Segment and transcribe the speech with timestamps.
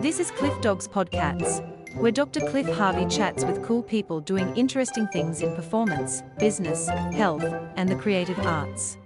[0.00, 1.60] This is Cliff Dogs Podcasts,
[1.96, 2.40] where Dr.
[2.40, 7.44] Cliff Harvey chats with cool people doing interesting things in performance, business, health,
[7.76, 8.96] and the creative arts.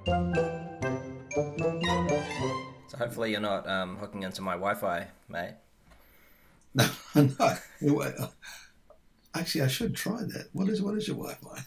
[2.86, 5.54] So hopefully you're not um, hooking into my Wi-Fi, mate.
[6.74, 8.28] No, no.
[9.34, 10.50] Actually, I should try that.
[10.52, 11.62] What is what is your Wi-Fi?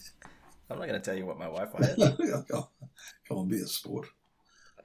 [0.69, 2.43] I'm not going to tell you what my Wi-Fi is.
[3.27, 4.07] Come on, be a sport.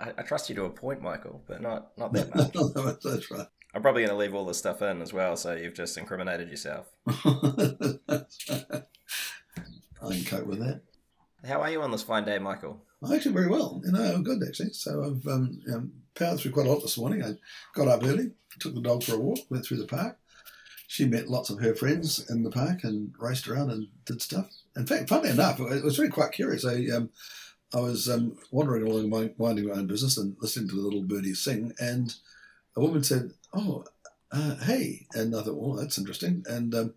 [0.01, 2.35] I, I, trust you to a point, Michael, but not not that
[2.75, 3.03] much.
[3.03, 3.47] that's right.
[3.75, 6.51] I'm probably going to leave all this stuff in as well, so you've just incriminated
[6.51, 6.87] yourself.
[7.07, 7.15] I
[10.03, 10.81] can cope with that.
[11.47, 12.85] How are you on this fine day, Michael?
[13.03, 13.81] I'm actually, very well.
[13.85, 14.73] You know, I'm good actually.
[14.73, 17.23] So I've um, um, powered through quite a lot this morning.
[17.23, 17.35] I
[17.75, 20.19] got up early, took the dog for a walk, went through the park.
[20.89, 24.51] She met lots of her friends in the park and raced around and did stuff.
[24.77, 26.65] In fact, funnily enough, it was really quite curious.
[26.65, 27.11] I um,
[27.73, 31.03] I was um, wandering along, my, minding my own business and listening to the little
[31.03, 32.15] birdie sing, and
[32.77, 33.85] a woman said, "Oh,
[34.33, 36.95] uh, hey," and I thought, "Well, that's interesting." And um,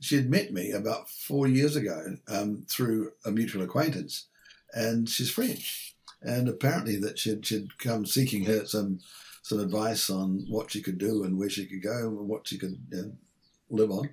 [0.00, 4.26] she had met me about four years ago um, through a mutual acquaintance,
[4.72, 5.96] and she's French.
[6.22, 9.00] And apparently, that she'd, she'd come seeking her some
[9.42, 12.58] some advice on what she could do and where she could go and what she
[12.58, 13.12] could you know,
[13.70, 14.08] live on.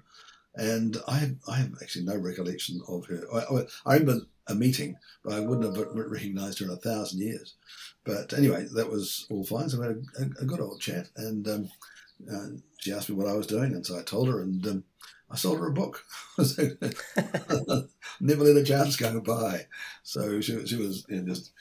[0.60, 3.24] And I have, I have actually no recollection of her.
[3.34, 7.56] I, I remember a meeting, but I wouldn't have recognised her in a thousand years.
[8.06, 9.70] But anyway, that was all fine.
[9.70, 11.70] So we had a, a good old chat, and um,
[12.32, 12.48] uh,
[12.80, 14.84] she asked me what I was doing, and so I told her, and um,
[15.32, 16.04] I sold her a book.
[18.22, 19.68] Never let a chance go by.
[20.04, 21.52] So she, she was you know, just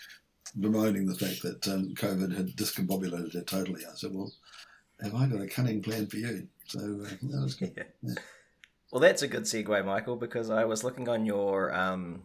[0.61, 3.85] bemoaning the fact that um, COVID had discombobulated her totally.
[3.87, 4.33] I said, "Well,
[5.03, 7.75] have I got a cunning plan for you?" So uh, that was good.
[8.03, 8.15] Yeah.
[8.15, 8.15] Yeah.
[8.91, 12.23] Well, that's a good segue, Michael, because I was looking on your um,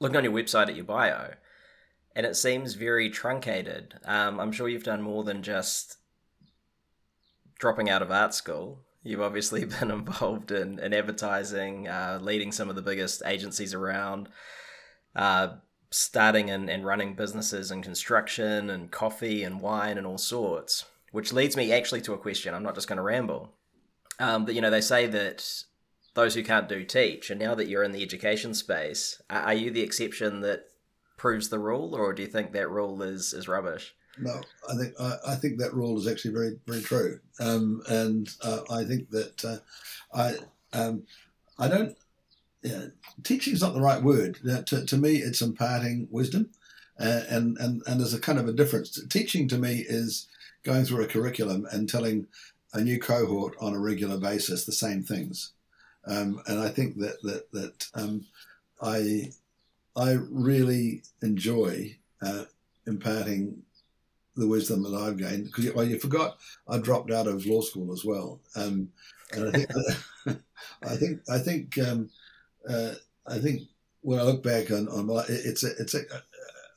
[0.00, 1.34] looking on your website at your bio,
[2.16, 3.94] and it seems very truncated.
[4.04, 5.98] Um, I'm sure you've done more than just
[7.60, 8.80] dropping out of art school.
[9.04, 14.28] You've obviously been involved in, in advertising, uh, leading some of the biggest agencies around,
[15.14, 15.54] uh,
[15.92, 20.86] starting and, and running businesses in construction and coffee and wine and all sorts.
[21.12, 22.52] Which leads me actually to a question.
[22.52, 23.55] I'm not just going to ramble.
[24.18, 25.64] Um, you know, they say that
[26.14, 29.70] those who can't do teach, and now that you're in the education space, are you
[29.70, 30.64] the exception that
[31.16, 33.94] proves the rule, or do you think that rule is is rubbish?
[34.18, 38.28] No, I think I, I think that rule is actually very very true, um, and
[38.42, 39.58] uh, I think that uh,
[40.14, 40.36] I
[40.72, 41.04] um,
[41.58, 41.96] I don't.
[42.62, 42.86] Yeah,
[43.22, 44.38] teaching is not the right word.
[44.48, 46.50] Uh, to, to me, it's imparting wisdom,
[46.98, 48.98] uh, and and and there's a kind of a difference.
[49.08, 50.26] Teaching to me is
[50.64, 52.26] going through a curriculum and telling
[52.76, 55.52] a new cohort on a regular basis the same things.
[56.06, 58.24] Um, and I think that that that um,
[58.80, 59.32] I
[59.96, 62.44] I really enjoy uh,
[62.86, 63.62] imparting
[64.36, 66.36] the wisdom that I've gained because well, you forgot
[66.68, 68.88] I dropped out of law school as well, um,
[69.32, 69.70] and I think
[70.82, 72.10] I think I think um,
[72.68, 72.92] uh,
[73.26, 73.62] I think
[74.02, 76.02] when I look back on, on my it's a, it's a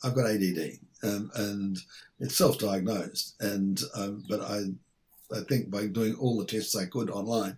[0.03, 1.77] I've got ADD um, and
[2.19, 4.63] it's self-diagnosed and um, but I
[5.35, 7.57] I think by doing all the tests I could online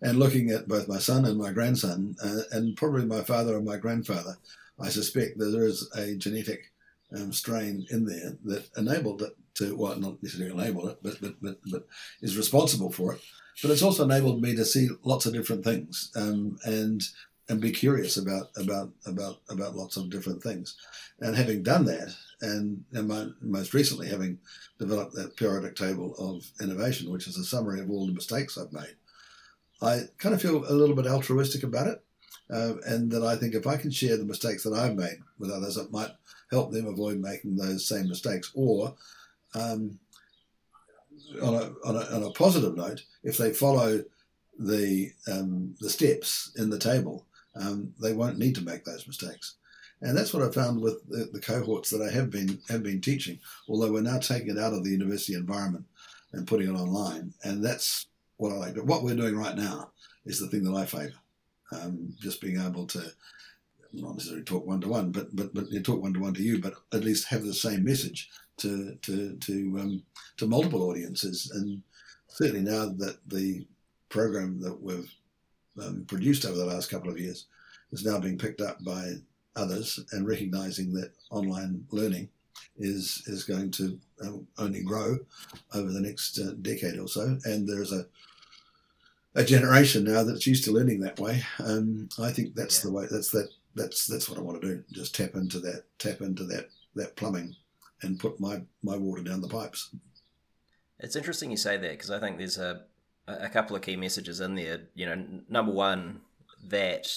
[0.00, 3.64] and looking at both my son and my grandson, uh, and probably my father and
[3.64, 4.36] my grandfather,
[4.80, 6.72] I suspect that there is a genetic
[7.16, 11.34] um, strain in there that enabled it to, well, not necessarily enabled it, but, but,
[11.40, 11.86] but, but
[12.20, 13.20] is responsible for it.
[13.60, 17.02] But it's also enabled me to see lots of different things um, and
[17.48, 20.76] and be curious about about about about lots of different things.
[21.20, 24.38] And having done that, and, and my, most recently having
[24.78, 28.72] developed that periodic table of innovation, which is a summary of all the mistakes I've
[28.72, 28.96] made,
[29.80, 32.02] I kind of feel a little bit altruistic about it.
[32.50, 35.50] Uh, and that I think if I can share the mistakes that I've made with
[35.50, 36.10] others, it might
[36.50, 38.52] help them avoid making those same mistakes.
[38.54, 38.94] Or,
[39.54, 39.98] um,
[41.40, 44.04] on, a, on, a, on a positive note, if they follow
[44.58, 47.24] the um, the steps in the table,
[47.54, 49.54] um, they won't need to make those mistakes.
[50.02, 53.00] And that's what I found with the, the, cohorts that I have been have been
[53.00, 53.38] teaching.
[53.68, 55.84] Although we're now taking it out of the university environment
[56.32, 58.06] and putting it online, and that's
[58.36, 58.74] what I like.
[58.74, 59.92] But what we're doing right now
[60.26, 61.14] is the thing that I favour.
[61.70, 63.00] Um, just being able to
[63.92, 66.60] not necessarily talk one to one, but but but talk one to one to you,
[66.60, 68.28] but at least have the same message
[68.58, 70.02] to to to um,
[70.38, 71.50] to multiple audiences.
[71.54, 71.82] And
[72.28, 73.66] certainly now that the
[74.08, 75.12] program that we've
[75.80, 77.46] um, produced over the last couple of years
[77.92, 79.12] is now being picked up by
[79.56, 82.28] others, and recognizing that online learning
[82.78, 85.18] is is going to um, only grow
[85.74, 88.06] over the next uh, decade or so, and there's a
[89.34, 91.42] a generation now that's used to learning that way.
[91.58, 92.90] Um, I think that's yeah.
[92.90, 93.06] the way.
[93.10, 93.48] That's that.
[93.74, 94.84] That's that's what I want to do.
[94.92, 95.84] Just tap into that.
[95.98, 97.54] Tap into that that plumbing,
[98.02, 99.94] and put my, my water down the pipes.
[100.98, 102.82] It's interesting you say that because I think there's a
[103.26, 104.82] a couple of key messages in there.
[104.94, 106.20] You know, number one,
[106.68, 107.10] that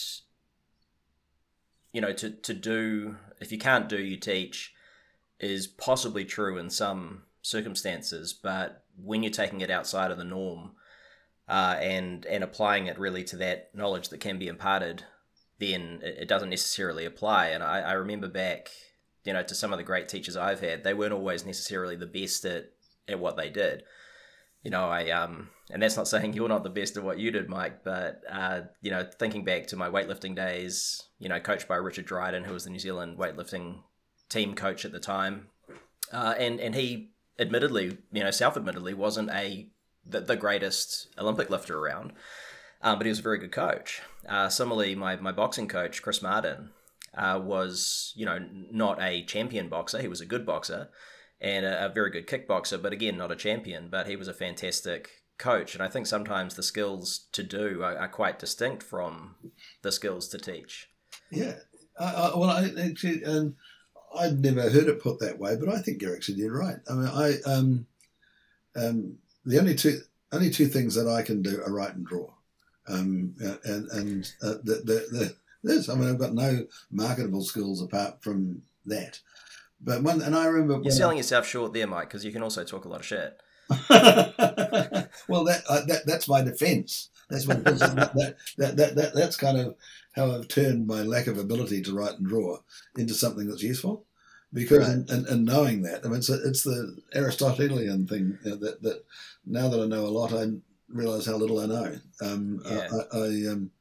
[1.96, 4.74] you know to to do if you can't do you teach
[5.40, 10.72] is possibly true in some circumstances, but when you're taking it outside of the norm
[11.48, 15.04] uh, and and applying it really to that knowledge that can be imparted,
[15.60, 17.48] then it, doesn't necessarily apply.
[17.48, 18.72] And I, I remember back,
[19.24, 22.06] you know, to some of the great teachers I've had, they weren't always necessarily the
[22.06, 22.72] best at
[23.08, 23.84] at what they did.
[24.64, 27.32] You know, I um, and that's not saying you're not the best at what you
[27.32, 31.68] did, Mike, but uh, you know, thinking back to my weightlifting days, you know, coached
[31.68, 33.84] by Richard Dryden, who was the New Zealand weightlifting
[34.30, 35.48] team coach at the time,
[36.12, 39.70] uh, and and he admittedly, you know, self-admittedly, wasn't a
[40.06, 42.14] the, the greatest Olympic lifter around,
[42.82, 44.02] um, but he was a very good coach.
[44.28, 46.72] Uh, similarly, my my boxing coach Chris Martin
[47.18, 48.40] uh, was, you know,
[48.72, 50.02] not a champion boxer.
[50.02, 50.90] He was a good boxer
[51.40, 53.90] and a, a very good kickboxer, but again, not a champion.
[53.90, 57.98] But he was a fantastic coach, and I think sometimes the skills to do are,
[57.98, 59.36] are quite distinct from
[59.82, 60.90] the skills to teach.
[61.32, 61.56] Yeah,
[61.98, 63.56] uh, well, I actually, um,
[64.18, 66.78] I'd never heard it put that way, but I think you're actually right.
[66.90, 67.88] I mean, I um,
[68.76, 70.00] um, the only two
[70.32, 72.30] only two things that I can do are write and draw,
[72.88, 75.90] um, and and uh, the, the, the, this.
[75.90, 79.20] I mean, I've got no marketable skills apart from that.
[79.82, 82.44] But one, and I remember you're selling I, yourself short there, Mike, because you can
[82.44, 83.40] also talk a lot of shit.
[85.28, 87.10] well, that, uh, that that's my defence.
[87.30, 89.76] That's what that, that, that, that, that's kind of
[90.16, 92.60] how I've turned my lack of ability to write and draw
[92.98, 94.06] into something that's useful.
[94.54, 94.98] Because right.
[94.98, 98.58] in, in, in, knowing that, I mean, it's, a, it's the Aristotelian thing you know,
[98.58, 99.04] that that
[99.46, 100.46] now that I know a lot, I
[100.88, 101.98] realise how little I know.
[102.22, 102.88] Um, yeah.
[103.12, 103.72] I, I um,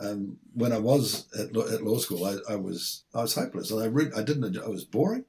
[0.00, 3.70] um, when I was at, law, at law school, I, I, was I was hopeless,
[3.70, 4.58] and I read, I didn't.
[4.58, 5.24] I was boring.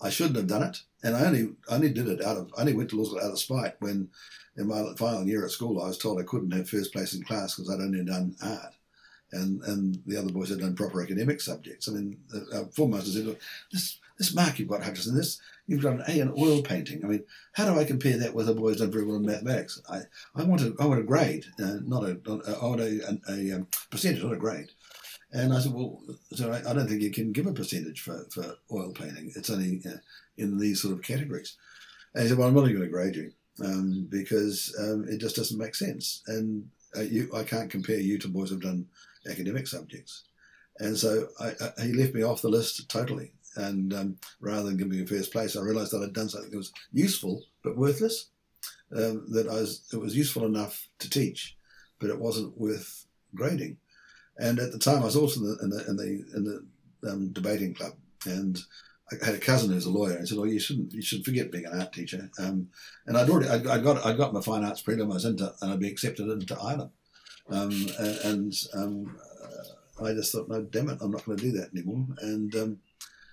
[0.00, 2.74] I shouldn't have done it, and I only only did it out of I only
[2.74, 3.74] went to law school out of spite.
[3.80, 4.08] When
[4.56, 7.22] in my final year at school, I was told I couldn't have first place in
[7.22, 8.74] class because I'd only done art,
[9.32, 11.88] and and the other boys had done proper academic subjects.
[11.88, 12.18] I mean,
[12.52, 13.40] uh, foremost said, look,
[13.72, 17.04] "This this mark you've got, Hutcheson, this you've got an A in oil painting.
[17.04, 19.26] I mean, how do I compare that with a boy who's done very well in
[19.26, 19.80] mathematics?
[19.90, 20.02] I,
[20.34, 22.18] I want a, I want a grade, uh, not a,
[22.60, 24.70] I want a, a, a um, percentage, not a grade.
[25.32, 26.00] And I said, well,
[26.32, 29.32] so I, I, don't think you can give a percentage for, for oil painting.
[29.34, 29.98] It's only uh,
[30.36, 31.56] in these sort of categories.
[32.14, 33.32] And he said, well, I'm not even going to grade you
[33.64, 36.22] um, because um, it just doesn't make sense.
[36.26, 38.86] And uh, you, I can't compare you to boys who've done
[39.30, 40.24] academic subjects.
[40.78, 43.32] And so I, I, he left me off the list totally.
[43.56, 46.56] And um, rather than giving me first place, I realised that I'd done something that
[46.56, 48.30] was useful but worthless.
[48.96, 51.56] Um, that I was, it was useful enough to teach,
[51.98, 53.78] but it wasn't worth grading.
[54.38, 56.44] And at the time, I was also in the in the in the, in
[57.02, 57.94] the um, debating club,
[58.26, 58.56] and
[59.12, 61.52] I had a cousin who's a lawyer, and said, "Well, you shouldn't you should forget
[61.52, 62.68] being an art teacher." Um,
[63.06, 65.88] and I'd already I, got I got my fine arts prelims into, and I'd be
[65.88, 66.90] accepted into Ilam.
[67.48, 67.86] Um,
[68.24, 69.18] and, um,
[70.02, 72.06] I just thought, no, damn it, I'm not going to do that anymore.
[72.20, 72.78] And um,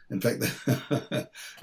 [0.10, 0.44] in fact,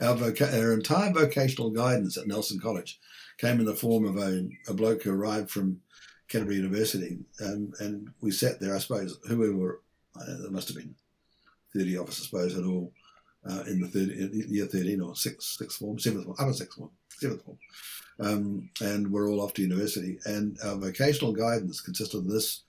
[0.03, 2.99] our, voca- our entire vocational guidance at Nelson College
[3.39, 5.81] came in the form of a, a bloke who arrived from
[6.29, 8.75] Canterbury University, um, and we sat there.
[8.75, 9.81] I suppose who we were,
[10.27, 10.95] there must have been
[11.75, 12.93] thirty of us, I suppose, at all
[13.49, 14.09] uh, in the third,
[14.49, 17.59] year thirteen or sixth, sixth form, seventh form, upper sixth form, seventh form,
[18.21, 20.19] um, and we're all off to university.
[20.27, 22.63] And our vocational guidance consisted of this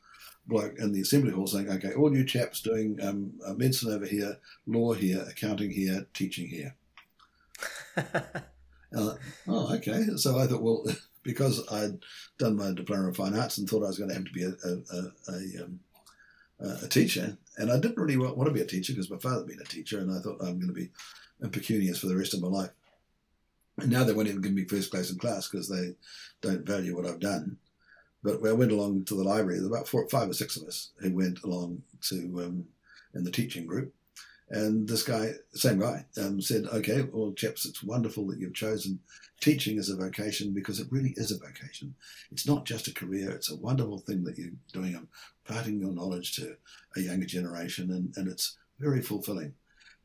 [0.47, 4.05] bloke in the assembly hall saying, okay, all you chaps doing um, uh, medicine over
[4.05, 6.75] here, law here, accounting here, teaching here.
[7.97, 9.13] uh,
[9.47, 10.05] oh, okay.
[10.15, 10.85] So I thought, well,
[11.23, 11.99] because I'd
[12.37, 14.43] done my diploma of fine arts and thought I was going to have to be
[14.43, 15.79] a, a, a, a, um,
[16.83, 19.47] a teacher, and I didn't really want to be a teacher because my father had
[19.47, 20.89] been a teacher, and I thought I'm going to be
[21.41, 22.71] impecunious for the rest of my life.
[23.77, 25.93] And now they won't even give me first place in class because they
[26.41, 27.57] don't value what I've done.
[28.23, 29.59] But I went along to the library.
[29.59, 32.65] There were about four, five or six of us who went along to um,
[33.13, 33.93] in the teaching group.
[34.51, 38.99] And this guy, same guy, um, said, "Okay, well, chaps, it's wonderful that you've chosen
[39.39, 41.95] teaching as a vocation because it really is a vocation.
[42.31, 45.07] It's not just a career; it's a wonderful thing that you're doing,
[45.47, 46.57] imparting your knowledge to
[46.97, 49.53] a younger generation, and, and it's very fulfilling.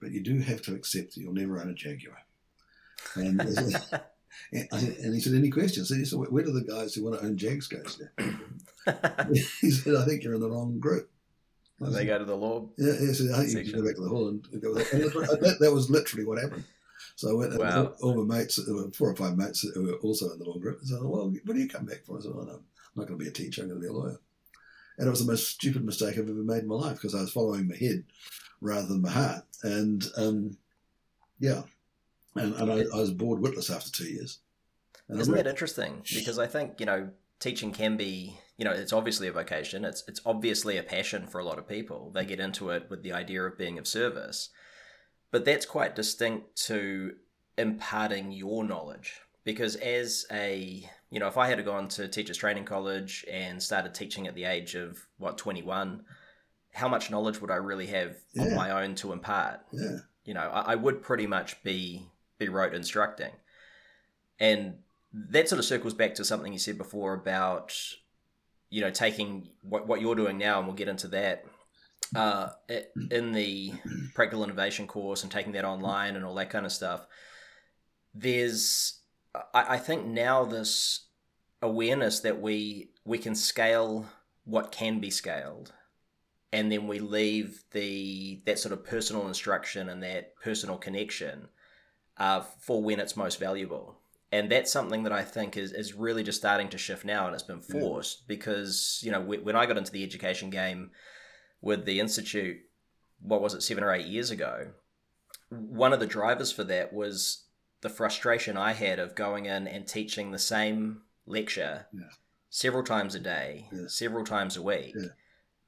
[0.00, 2.18] But you do have to accept that you'll never own a Jaguar."
[3.16, 3.40] And
[4.52, 5.88] And he said, any questions?
[5.88, 7.78] he said, where do the guys who want to own Jags go
[9.60, 11.10] he said, I think you're in the wrong group.
[11.80, 12.68] And they go to the law.
[12.78, 13.58] Yeah, said, I think section.
[13.58, 16.24] you should go back to the hall and go with And that, that was literally
[16.24, 16.64] what happened.
[17.16, 17.94] So I went and wow.
[18.00, 18.58] all, all, my mates,
[18.94, 21.60] four or five mates who were also in the law group, said, well, what do
[21.60, 22.18] you come back for?
[22.18, 22.62] I said, well, no, I'm
[22.94, 24.18] not going to be a teacher, I'm going to be a lawyer.
[24.98, 27.20] And it was the most stupid mistake I've ever made in my life because I
[27.20, 28.04] was following my head
[28.62, 29.44] rather than my heart.
[29.62, 30.56] And um,
[31.38, 31.62] yeah,
[32.34, 34.38] and, and I, I was bored witless after two years.
[35.08, 36.02] And Isn't re- that interesting?
[36.14, 39.84] Because I think you know teaching can be you know it's obviously a vocation.
[39.84, 42.10] It's it's obviously a passion for a lot of people.
[42.14, 44.50] They get into it with the idea of being of service,
[45.30, 47.14] but that's quite distinct to
[47.58, 49.20] imparting your knowledge.
[49.44, 53.94] Because as a you know, if I had gone to teachers training college and started
[53.94, 56.04] teaching at the age of what twenty one,
[56.72, 59.60] how much knowledge would I really have on my own to impart?
[59.72, 63.32] yeah, you know I, I would pretty much be be rote instructing
[64.38, 64.78] and
[65.16, 67.74] that sort of circles back to something you said before about
[68.68, 71.44] you know taking what, what you're doing now and we'll get into that
[72.14, 72.50] uh,
[73.10, 73.72] in the
[74.14, 77.06] practical innovation course and taking that online and all that kind of stuff
[78.14, 79.00] there's
[79.54, 81.06] I, I think now this
[81.62, 84.06] awareness that we we can scale
[84.44, 85.72] what can be scaled
[86.52, 91.48] and then we leave the that sort of personal instruction and that personal connection
[92.16, 93.95] uh, for when it's most valuable.
[94.32, 97.34] And that's something that I think is, is really just starting to shift now, and
[97.34, 97.80] it's been Yeah.
[97.80, 100.90] forced because you know when I got into the education game
[101.60, 102.58] with the institute,
[103.20, 104.72] what was it seven or eight years ago?
[105.50, 107.44] One of the drivers for that was
[107.82, 112.08] the frustration I had of going in and teaching the same lecture Yeah.
[112.50, 113.86] several times a day, Yeah.
[113.86, 115.08] several times a week Yeah.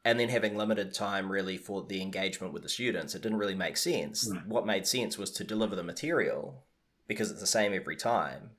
[0.05, 3.55] and then having limited time really for the engagement with the students it didn't really
[3.55, 4.47] make sense Right.
[4.47, 6.65] what made sense was to deliver the material
[7.09, 8.50] because it's the same every time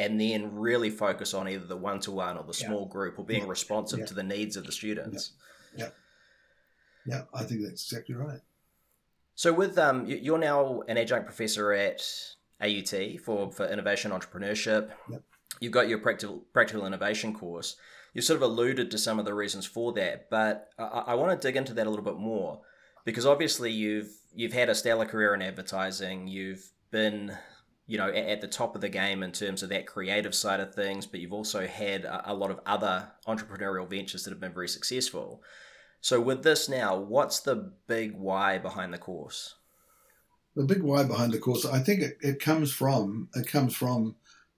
[0.00, 2.66] and then really focus on either the one-to-one or the Yeah.
[2.68, 3.48] small group or being Yeah.
[3.50, 4.06] responsive Yeah.
[4.06, 5.32] to the needs of the students
[5.76, 5.90] yeah,
[7.06, 7.22] yeah.
[7.32, 8.40] I think that's exactly right.
[9.34, 12.02] so with um you- you're now an adjunct professor at
[12.60, 15.22] AUT for for innovation entrepreneurship Yep.
[15.60, 17.76] you've got your practical practical innovation course
[18.14, 21.38] you sort of alluded to some of the reasons for that, but I, I want
[21.40, 22.62] to dig into that a little bit more
[23.04, 26.26] because obviously you've you've had a stellar career in advertising.
[26.26, 27.36] You've been,
[27.88, 30.74] you know, at, the top of the game in terms of that creative side of
[30.74, 34.52] things, but you've also had a, a lot of other entrepreneurial ventures that have been
[34.52, 35.42] very successful.
[36.02, 39.54] So with this now, what's the big why behind the course?
[40.54, 44.16] The big why behind the course, I think it, it comes from it comes from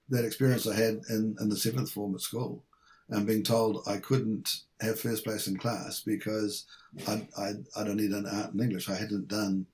[0.08, 2.64] that experience I had in, in the seventh form at school,
[3.10, 6.66] and being told I couldn't have first place in class because
[7.06, 8.88] I I I don't need an art and English.
[8.88, 9.66] I hadn't done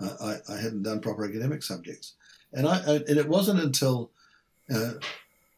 [0.00, 0.14] uh,
[0.48, 2.14] I I hadn't done proper academic subjects,
[2.52, 4.10] and I and it wasn't until
[4.72, 4.92] uh,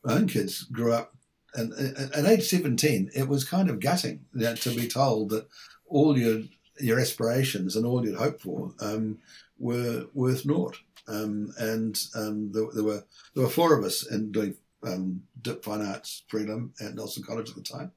[0.04, 1.14] my own kids grew up.
[1.54, 5.30] And at at age 17, it was kind of gutting you know, to be told
[5.30, 5.46] that
[5.86, 6.42] all your
[6.80, 9.18] your aspirations and all you'd hoped for um,
[9.58, 10.78] were worth naught.
[11.06, 15.64] Um, and um, there, there were there were four of us in doing um, dip
[15.64, 17.92] fine arts prelim at Nelson College at the time.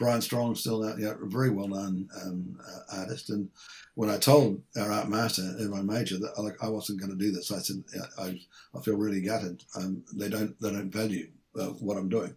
[0.00, 3.28] Brian Strong, still a very well known um, uh, artist.
[3.28, 3.50] And
[3.94, 7.12] when I told our art master in my major that I, like, I wasn't going
[7.12, 7.84] to do this, I said
[8.18, 8.40] I,
[8.74, 9.62] I feel really gutted.
[9.76, 11.28] Um, they don't they don't value
[11.60, 12.34] uh, what I'm doing.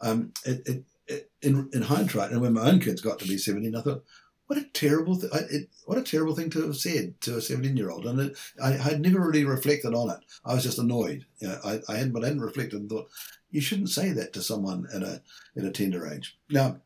[0.00, 3.38] Um, it, it, it, in in hindsight, and when my own kids got to be
[3.38, 4.02] 17, I thought,
[4.46, 7.76] what a terrible th- it, what a terrible thing to have said to a 17
[7.76, 11.24] year old and it, I had never really reflected on it I was just annoyed
[11.38, 13.08] you know, I, I hadn't but I hadn't reflected and thought
[13.50, 15.22] you shouldn't say that to someone at a
[15.56, 16.76] at a tender age now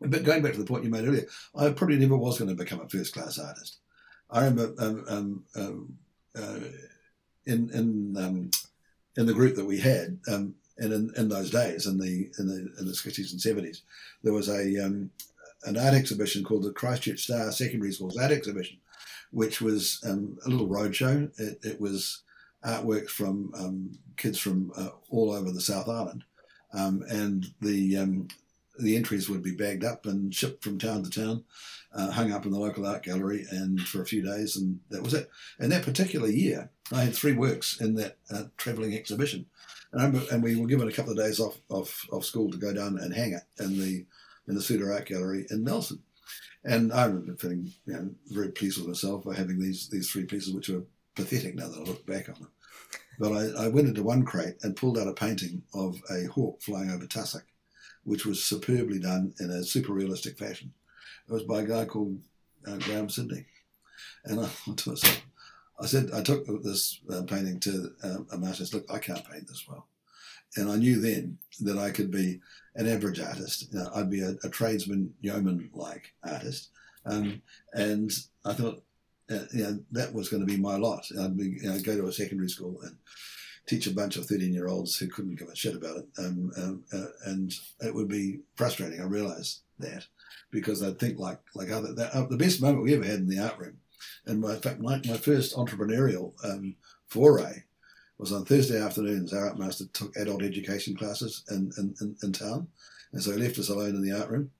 [0.00, 2.54] but going back to the point you made earlier I probably never was going to
[2.54, 3.78] become a first class artist
[4.30, 5.98] I remember um, um, um,
[6.36, 6.60] uh,
[7.46, 8.50] in in um,
[9.16, 12.46] in the group that we had um, and in, in those days in the in
[12.46, 13.80] the in the 60s and 70s
[14.22, 15.08] there was a
[15.64, 18.78] an art exhibition called the Christchurch Star Secondary Schools Art Exhibition,
[19.30, 21.30] which was um, a little roadshow.
[21.38, 22.22] It, it was
[22.64, 26.24] artworks from um, kids from uh, all over the South Island,
[26.72, 27.96] um, and the
[28.78, 31.44] the entries would be bagged up and shipped from town to town,
[31.94, 35.02] uh, hung up in the local art gallery, and for a few days, and that
[35.02, 35.30] was it.
[35.58, 39.46] And that particular year, I had three works in that uh, travelling exhibition,
[39.92, 42.72] and, and we were given a couple of days off, off off school to go
[42.72, 44.06] down and hang it in the
[44.46, 46.02] in the Suter Art Gallery in Nelson.
[46.64, 50.24] And I remember feeling you know, very pleased with myself by having these these three
[50.24, 52.50] pieces, which were pathetic now that I look back on them.
[53.18, 56.62] But I, I went into one crate and pulled out a painting of a hawk
[56.62, 57.44] flying over tussock,
[58.08, 60.72] which was superbly done in a super realistic fashion.
[61.28, 62.18] It was by a guy called
[62.66, 63.44] uh, Grahame Sydney.
[64.24, 65.22] And I thought to myself,
[65.78, 68.64] I said, I took this uh, painting to uh, a master.
[68.72, 69.86] Look, I can't paint this well.
[70.56, 72.40] And I knew then that I could be
[72.76, 73.68] an average artist.
[73.70, 76.70] You know, I'd be a, a tradesman, yeoman-like artist.
[77.04, 77.42] Um,
[77.74, 78.10] and
[78.46, 78.82] I thought,
[79.30, 81.04] uh, you know, that was going to be my lot.
[81.20, 82.96] I'd be, you know, go to a secondary school and
[83.68, 86.08] teach a bunch of 13-year-olds who couldn't give a shit about it.
[86.18, 89.00] Um, um, uh, and it would be frustrating.
[89.00, 90.06] I realised that
[90.50, 93.38] because I'd think like like other uh, the best moment we ever had in the
[93.38, 93.76] art room,
[94.26, 96.74] and my, in fact my, my first entrepreneurial um,
[97.06, 97.62] foray
[98.16, 99.32] was on Thursday afternoons.
[99.32, 102.68] Our art master took adult education classes in, in, in, in town,
[103.12, 104.50] and so he left us alone in the art room.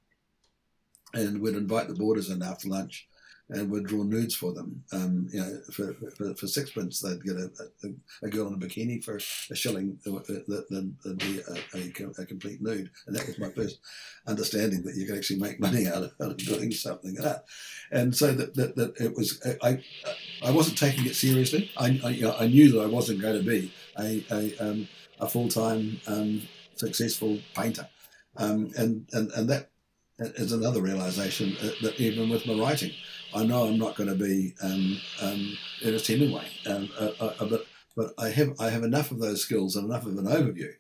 [1.15, 3.09] And we'd invite the boarders in after lunch,
[3.51, 4.83] and would draw nudes for them.
[4.93, 7.51] Um, you know, for, for, for, sixpence, they'd get a,
[7.83, 9.99] a, a, girl in a bikini for a shilling.
[10.05, 13.79] That would be a, a, a, complete nude, and that was my first
[14.27, 17.45] understanding that you could actually make money out of, out of doing something like that.
[17.91, 19.83] And so that, that, that it was, I,
[20.43, 21.71] I wasn't taking it seriously.
[21.79, 24.89] I, I, you know, I knew that I wasn't going to be a, a, um,
[25.21, 26.43] a full time um,
[26.75, 27.89] successful painter,
[28.37, 29.71] um, and, and and that
[30.19, 32.93] is another realization that even with my writing.
[33.35, 37.47] I know I'm not going to be um, um, Ernest Hemingway, um, uh, uh, uh,
[37.47, 37.67] but
[37.97, 40.71] but I have I have enough of those skills and enough of an overview,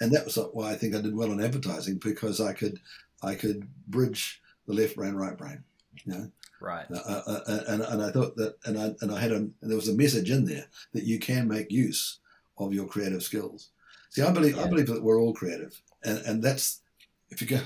[0.00, 2.80] and that was why I think I did well in advertising because I could
[3.22, 5.62] I could bridge the left brain right brain,
[6.04, 6.30] you know.
[6.60, 6.86] Right.
[6.90, 9.52] Uh, uh, uh and, and I thought that, and I, and I had a, and
[9.60, 12.20] there was a message in there that you can make use
[12.56, 13.70] of your creative skills.
[14.10, 14.62] See, I believe, yeah.
[14.62, 15.78] I believe that we're all creative.
[16.04, 16.80] And, and that's,
[17.28, 17.60] if you go,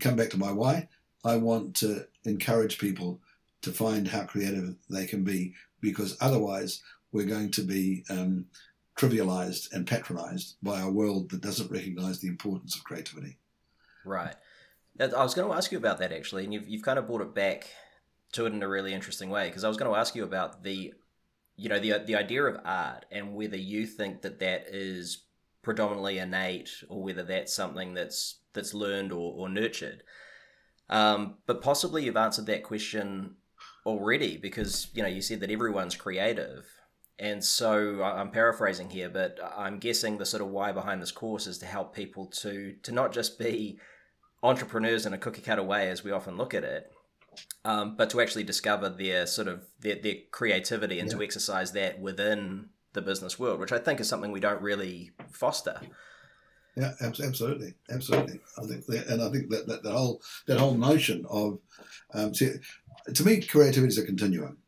[0.00, 0.88] come back to my why,
[1.24, 3.20] I want to encourage people
[3.64, 8.44] to find how creative they can be because otherwise we're going to be um,
[8.96, 13.38] trivialized and patronized by a world that doesn't recognize the importance of creativity.
[14.04, 14.34] Right.
[15.00, 17.22] I was going to ask you about that actually, and you've, you've kind of brought
[17.22, 17.68] it back
[18.32, 20.62] to it in a really interesting way because I was going to ask you about
[20.62, 20.92] the,
[21.56, 25.24] you know, the the idea of art and whether you think that that is
[25.62, 30.02] predominantly innate or whether that's something that's that's learned or, or nurtured.
[30.88, 33.36] Um, but possibly you've answered that question
[33.86, 36.66] already because you know you said that everyone's creative,
[37.18, 41.46] and so I'm paraphrasing here, but I'm guessing the sort of why behind this course
[41.46, 43.78] is to help people to to not just be
[44.42, 46.92] entrepreneurs in a cookie cutter way as we often look at it,
[47.64, 51.16] um, but to actually discover their sort of their, their creativity and yeah.
[51.16, 55.10] to exercise that within the business world, which I think is something we don't really
[55.32, 55.80] foster.
[56.76, 58.40] Yeah, absolutely, absolutely.
[58.58, 61.60] I think, that, and I think that, that, that whole that whole notion of,
[62.12, 62.50] um, see,
[63.12, 64.58] to me, creativity is a continuum.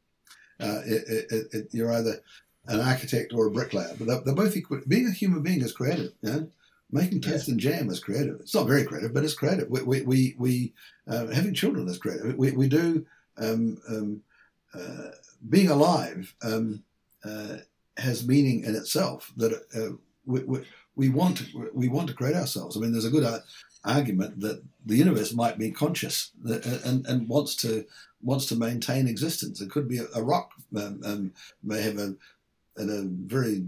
[0.59, 2.20] Uh, it, it, it, you're either
[2.68, 4.81] an architect or a bricklayer, but they're, they're both equal.
[4.88, 6.12] Being a human being is creative.
[6.22, 6.49] You know?
[6.90, 7.53] Making toast yeah.
[7.53, 8.40] and jam is creative.
[8.40, 9.68] It's not very creative, but it's creative.
[9.68, 10.72] We, we, we, we
[11.09, 12.37] uh, having children is creative.
[12.37, 13.05] We, we do
[13.38, 14.22] um, um,
[14.75, 15.11] uh,
[15.49, 16.83] being alive um,
[17.25, 17.57] uh,
[17.96, 19.33] has meaning in itself.
[19.37, 19.96] That uh,
[20.27, 22.77] we, we, we want to, we want to create ourselves.
[22.77, 23.40] I mean, there's a good uh,
[23.87, 27.87] argument that the universe might be conscious uh, and, and wants to
[28.22, 29.61] wants to maintain existence.
[29.61, 32.14] It could be a, a rock um, um, may have a
[32.79, 33.64] at a very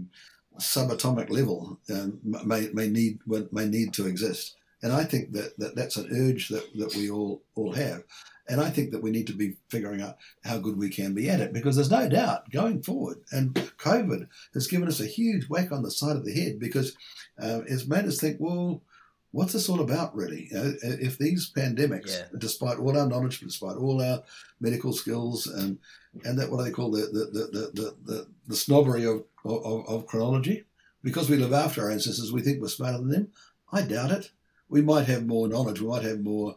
[0.59, 3.19] subatomic level um, may, may need
[3.51, 4.55] may need to exist.
[4.81, 8.03] And I think that, that that's an urge that, that we all all have.
[8.49, 11.29] And I think that we need to be figuring out how good we can be
[11.29, 13.19] at it because there's no doubt going forward.
[13.31, 16.95] And COVID has given us a huge whack on the side of the head because
[17.39, 18.81] uh, it's made us think, well,
[19.31, 20.47] what's this all about really?
[20.51, 22.25] You know, if these pandemics, yeah.
[22.37, 24.23] despite all our knowledge, despite all our
[24.59, 25.77] medical skills and
[26.25, 30.07] and that what they call the the, the, the, the, the snobbery of, of, of
[30.07, 30.65] chronology,
[31.03, 33.27] because we live after our ancestors, we think we're smarter than them.
[33.71, 34.31] I doubt it.
[34.67, 35.81] We might have more knowledge.
[35.81, 36.55] We might have more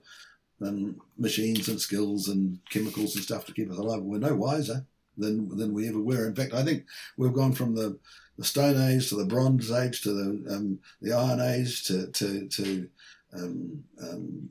[0.61, 4.03] and machines and skills and chemicals and stuff to keep us alive.
[4.03, 4.87] We're no wiser
[5.19, 6.27] than than we ever were.
[6.27, 6.85] In fact, I think
[7.17, 7.99] we've gone from the,
[8.39, 12.49] the Stone Age to the Bronze Age to the um, the Iron Age to to,
[12.49, 12.89] to
[13.35, 14.49] um, um,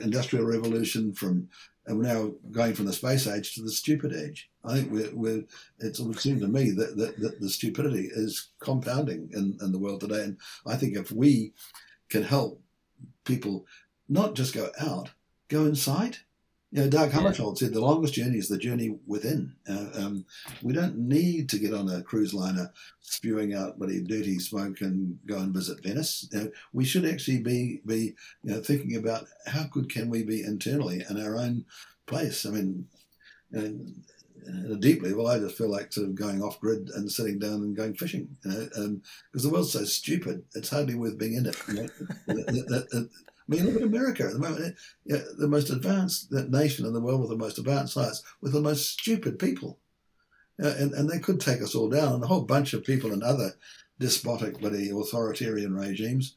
[0.00, 1.48] industrial revolution from
[1.86, 4.48] and we're now going from the space age to the stupid age.
[4.64, 5.44] I think we're, we're
[5.80, 9.78] it would seem to me that, that, that the stupidity is compounding in, in the
[9.78, 10.22] world today.
[10.22, 11.52] And I think if we
[12.08, 12.60] can help
[13.24, 13.66] people
[14.08, 15.10] not just go out,
[15.48, 16.18] go inside.
[16.72, 19.54] You know, Dag Hammarskjöld said the longest journey is the journey within.
[19.68, 20.24] Uh, um,
[20.62, 25.18] we don't need to get on a cruise liner spewing out bloody dirty smoke and
[25.26, 26.26] go and visit Venice.
[26.32, 30.22] You know, we should actually be be you know thinking about how good can we
[30.22, 31.66] be internally in our own
[32.06, 32.46] place.
[32.46, 32.86] I mean,
[33.50, 36.88] you know, at a deep level, I just feel like sort of going off grid
[36.94, 38.34] and sitting down and going fishing.
[38.46, 41.56] You know, um, because the world's so stupid, it's hardly worth being in it.
[41.68, 41.90] You
[42.24, 43.08] know?
[43.52, 44.76] I mean, look at America at the moment.
[45.06, 48.90] The most advanced nation in the world with the most advanced science, with the most
[48.90, 49.78] stupid people.
[50.58, 53.22] and, and they could take us all down, and a whole bunch of people in
[53.22, 53.52] other
[53.98, 56.36] despotic, bloody authoritarian regimes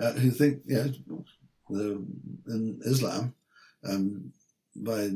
[0.00, 0.76] uh, who think, you
[1.08, 1.24] know,
[1.70, 2.04] the,
[2.48, 3.34] in Islam,
[3.88, 4.32] um,
[4.76, 5.10] by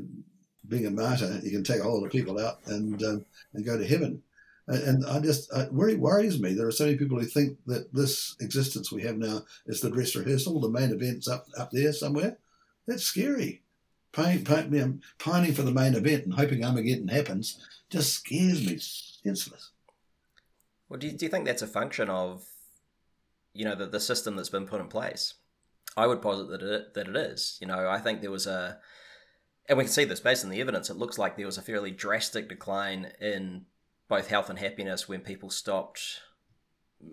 [0.67, 3.25] being a martyr, you can take a whole lot of people out and um,
[3.55, 4.23] and go to heaven.
[4.69, 6.53] And I just, uh, it really worries me.
[6.53, 9.91] There are so many people who think that this existence we have now is the
[9.91, 12.37] dress rehearsal, the main event's up, up there somewhere.
[12.87, 13.63] That's scary.
[14.13, 19.71] Pine, pine, pining for the main event and hoping Armageddon happens just scares me senseless.
[20.89, 22.45] Well, do you, do you think that's a function of,
[23.55, 25.35] you know, the, the system that's been put in place?
[25.97, 27.57] I would posit that it, that it is.
[27.61, 28.79] You know, I think there was a,
[29.67, 30.91] and we can see this based on the evidence.
[30.91, 33.65] It looks like there was a fairly drastic decline in
[34.09, 36.21] both health and happiness when people stopped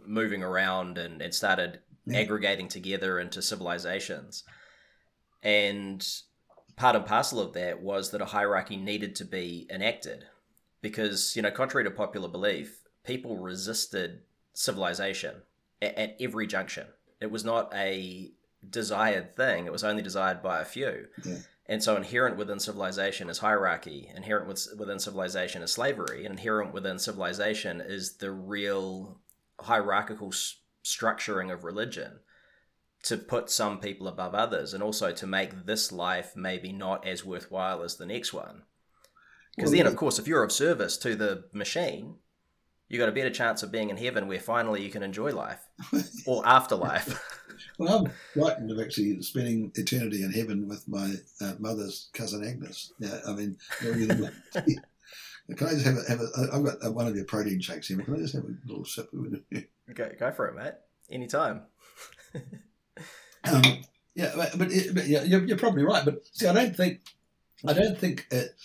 [0.05, 2.19] moving around and, and started yeah.
[2.19, 4.43] aggregating together into civilizations.
[5.43, 6.07] And
[6.75, 10.25] part and parcel of that was that a hierarchy needed to be enacted
[10.81, 14.21] because, you know, contrary to popular belief, people resisted
[14.53, 15.35] civilization
[15.81, 16.87] at, at every junction.
[17.19, 18.31] It was not a
[18.67, 21.07] desired thing, it was only desired by a few.
[21.23, 21.37] Yeah.
[21.67, 24.47] And so, inherent within civilization is hierarchy, inherent
[24.77, 29.19] within civilization is slavery, and inherent within civilization is the real
[29.61, 32.19] hierarchical s- structuring of religion
[33.03, 37.25] to put some people above others and also to make this life maybe not as
[37.25, 38.63] worthwhile as the next one.
[39.55, 42.15] Because well, then, of course, if you're of service to the machine,
[42.89, 45.61] you've got a better chance of being in heaven where finally you can enjoy life
[46.25, 47.19] or afterlife.
[47.77, 52.93] well, I'm frightened of actually spending eternity in heaven with my uh, mother's cousin Agnes.
[52.99, 54.29] Yeah, I mean, can
[55.67, 57.97] I just have a, have a I've got one of your protein shakes here.
[57.97, 59.09] Can I just have a little sip?
[59.93, 60.73] Go, go for it, mate.
[61.11, 61.63] Anytime.
[63.47, 63.83] Um,
[64.15, 66.03] yeah, but, but, but yeah, you're, you're, probably right.
[66.03, 67.01] But see, I don't think,
[67.67, 68.55] I don't think it,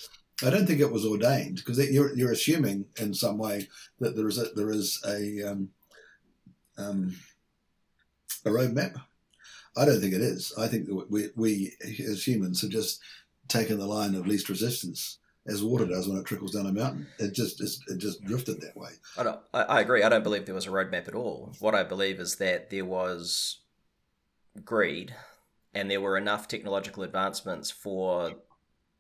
[0.43, 4.27] I don't think it was ordained because you're you're assuming in some way that there
[4.27, 5.69] is a there is a um,
[6.79, 7.17] um,
[8.45, 9.01] a roadmap.
[9.77, 10.53] I don't think it is.
[10.59, 13.01] I think that we we as humans have just
[13.49, 17.07] taken the line of least resistance as water does when it trickles down a mountain.
[17.19, 18.91] It just it just drifted that way.
[19.17, 19.41] I don't.
[19.55, 20.03] I, agree.
[20.03, 21.53] I don't believe there was a roadmap at all.
[21.61, 23.59] What I believe is that there was
[24.65, 25.15] greed,
[25.75, 28.35] and there were enough technological advancements for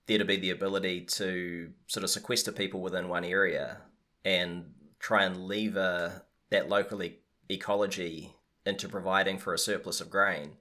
[0.07, 3.79] there to be the ability to sort of sequester people within one area
[4.24, 4.64] and
[4.98, 7.00] try and lever that local
[7.48, 8.35] ecology
[8.66, 10.52] into providing for a surplus of grain,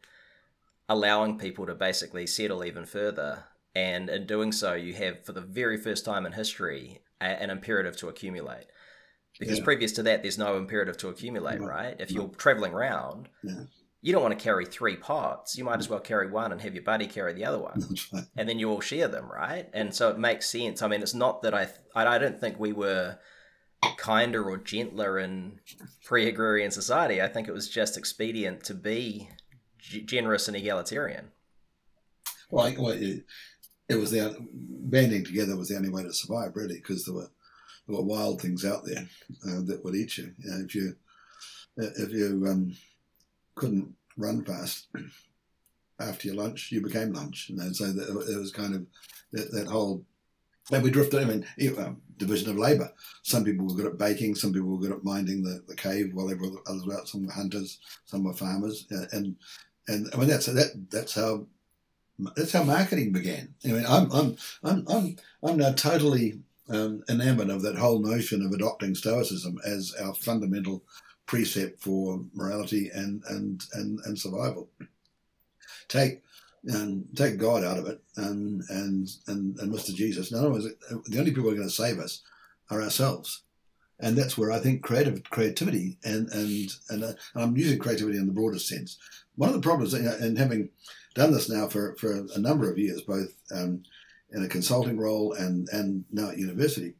[0.87, 3.45] allowing people to basically settle even further.
[3.75, 7.49] And in doing so, you have, for the very first time in history, a- an
[7.49, 8.65] imperative to accumulate.
[9.39, 9.63] Because yeah.
[9.63, 11.95] previous to that, there's no imperative to accumulate, right?
[11.99, 13.29] If you're traveling around,
[14.01, 15.57] you don't want to carry three pots.
[15.57, 17.81] You might as well carry one and have your buddy carry the other one,
[18.35, 19.69] and then you all share them, right?
[19.73, 20.81] And so it makes sense.
[20.81, 23.17] I mean, it's not that I I don't think we were
[23.97, 25.59] kinder or gentler in
[26.03, 27.21] pre-agrarian society.
[27.21, 29.29] I think it was just expedient to be
[29.77, 31.31] g- generous and egalitarian.
[32.49, 33.25] Well, I, well it,
[33.87, 37.29] it, was the banding together was the only way to survive, really, because there were
[37.87, 39.07] there were wild things out there
[39.47, 40.33] uh, that would eat you.
[40.39, 40.95] you know, if you
[41.77, 42.75] if you um,
[43.55, 44.87] couldn't run fast
[45.99, 47.49] after your lunch, you became lunch.
[47.49, 48.85] And so that, it was kind of
[49.33, 50.05] that, that whole,
[50.71, 51.45] and we drifted, I mean,
[51.77, 52.91] um, division of labour.
[53.23, 56.11] Some people were good at baking, some people were good at minding the, the cave
[56.13, 57.07] while everyone others were out.
[57.07, 58.85] Some were hunters, some were farmers.
[59.11, 59.35] And,
[59.87, 61.47] and I mean, that's, that, that's how,
[62.35, 63.55] that's how marketing began.
[63.65, 68.45] I mean, I'm, I'm, I'm, I'm, I'm now totally um, enamored of that whole notion
[68.45, 70.83] of adopting Stoicism as our fundamental
[71.25, 74.67] precept for morality and and and, and survival.
[75.87, 76.23] Take
[76.65, 79.93] and take God out of it and and and, and Mr.
[79.93, 80.31] Jesus.
[80.31, 82.21] In other words, the only people who are going to save us
[82.69, 83.43] are ourselves,
[83.99, 88.17] and that's where I think creative creativity and and and, uh, and I'm using creativity
[88.17, 88.97] in the broadest sense.
[89.35, 90.69] One of the problems, and having
[91.15, 93.83] done this now for for a number of years, both um,
[94.31, 96.95] in a consulting role and and now at university,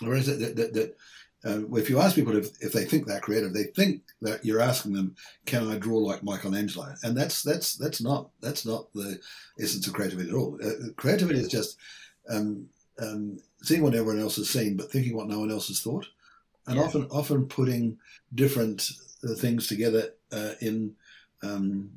[0.00, 0.96] whereas that, that, that
[1.44, 4.60] uh, if you ask people if, if they think they're creative, they think that you're
[4.60, 5.14] asking them,
[5.46, 9.20] "Can I draw like Michelangelo?" And that's that's that's not that's not the
[9.60, 10.58] essence of creativity at all.
[10.62, 11.76] Uh, creativity is just
[12.28, 12.68] um,
[13.00, 16.06] um, seeing what everyone else has seen, but thinking what no one else has thought,
[16.66, 16.82] and yeah.
[16.82, 17.98] often often putting
[18.34, 18.90] different
[19.22, 20.96] uh, things together uh, in
[21.44, 21.90] um,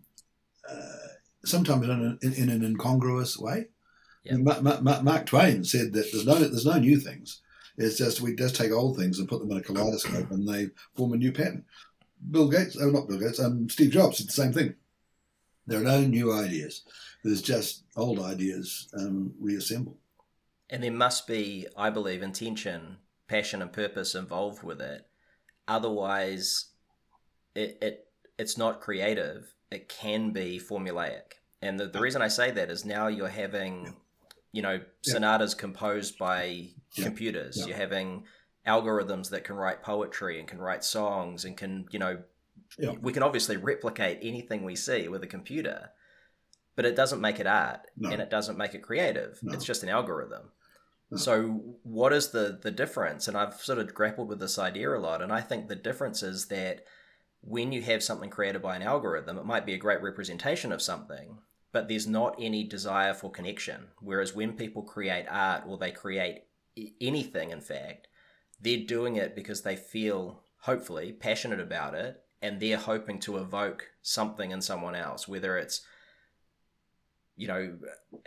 [0.69, 1.07] uh,
[1.43, 3.69] sometimes in, an, in, in, an incongruous way.
[4.23, 4.37] Yeah.
[4.37, 7.41] Mark Twain said that there's no there's no new things
[7.81, 10.69] it's just we just take old things and put them in a kaleidoscope and they
[10.95, 11.65] form a new pattern.
[12.29, 14.75] Bill Gates, oh not Bill Gates, um, Steve Jobs did the same thing.
[15.67, 16.83] There are no new ideas.
[17.23, 19.97] There's just old ideas um, reassembled.
[20.69, 25.05] And there must be, I believe, intention, passion, and purpose involved with it.
[25.67, 26.65] Otherwise,
[27.55, 29.53] it, it it's not creative.
[29.71, 31.33] It can be formulaic.
[31.61, 33.95] And the, the reason I say that is now you're having
[34.51, 37.63] you know sonatas composed by computers.
[37.65, 38.25] You're having
[38.67, 42.19] algorithms that can write poetry and can write songs and can you know
[43.01, 45.91] we can obviously replicate anything we see with a computer,
[46.75, 48.09] but it doesn't make it art no.
[48.09, 49.39] and it doesn't make it creative.
[49.41, 49.53] No.
[49.53, 50.51] It's just an algorithm.
[51.13, 53.27] So, what is the the difference?
[53.27, 56.23] And I've sort of grappled with this idea a lot, and I think the difference
[56.23, 56.85] is that
[57.41, 60.81] when you have something created by an algorithm, it might be a great representation of
[60.81, 61.39] something,
[61.71, 63.87] but there's not any desire for connection.
[63.99, 66.43] Whereas when people create art or they create
[66.99, 68.07] anything, in fact,
[68.59, 73.87] they're doing it because they feel, hopefully, passionate about it, and they're hoping to evoke
[74.01, 75.81] something in someone else, whether it's,
[77.35, 77.77] you know,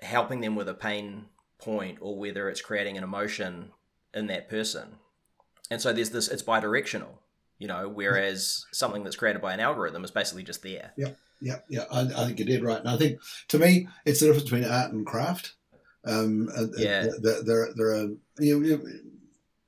[0.02, 1.26] helping them with a pain
[1.58, 3.72] point or whether it's creating an emotion
[4.12, 4.96] in that person.
[5.70, 7.20] And so there's this, it's bi directional
[7.58, 10.92] you know, whereas something that's created by an algorithm is basically just there.
[10.96, 11.84] Yeah, yeah, yeah.
[11.90, 12.78] I, I think you did right.
[12.78, 15.54] And I think to me, it's the difference between art and craft.
[16.04, 17.06] Um, yeah.
[17.20, 19.00] There, there, are, you, you,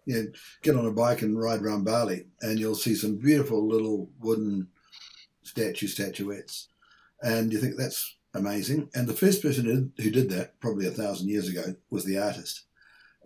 [0.04, 0.26] you know,
[0.62, 4.68] get on a bike and ride around Bali and you'll see some beautiful little wooden
[5.42, 6.68] statue statuettes.
[7.22, 8.88] And you think that's amazing.
[8.94, 12.62] And the first person who did that, probably a thousand years ago, was the artist.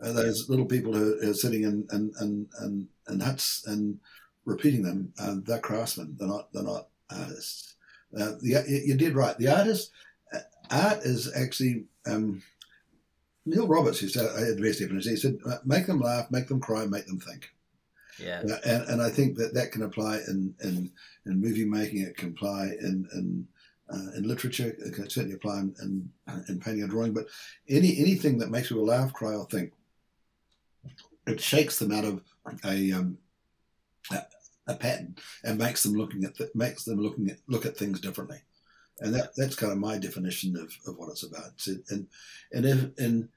[0.02, 3.98] Uh, those little people who, are sitting in, in, in, in, in huts and
[4.44, 5.12] repeating them.
[5.18, 6.16] Um, they're craftsmen.
[6.18, 6.52] They're not.
[6.52, 7.74] They're not artists.
[8.16, 9.36] Uh, the, you did right.
[9.38, 9.90] The artist
[10.32, 11.84] uh, art is actually.
[12.06, 12.42] Um,
[13.46, 15.12] Neil Roberts used to have the best definition.
[15.12, 17.50] He said, uh, "Make them laugh, make them cry, make them think."
[18.18, 20.90] Yeah, uh, and, and I think that that can apply in in,
[21.26, 22.02] in movie making.
[22.02, 23.48] It can apply in in,
[23.88, 24.74] uh, in literature.
[24.78, 27.14] It can certainly apply in, in, in painting and drawing.
[27.14, 27.26] But
[27.68, 29.72] any anything that makes people laugh, cry, or think,
[31.26, 32.22] it shakes them out of
[32.64, 33.18] a um,
[34.70, 38.00] a pattern and makes them looking at th- makes them looking at look at things
[38.00, 38.42] differently,
[39.00, 41.52] and that that's kind of my definition of, of what it's about.
[41.56, 42.06] So, and
[42.52, 43.28] and if, in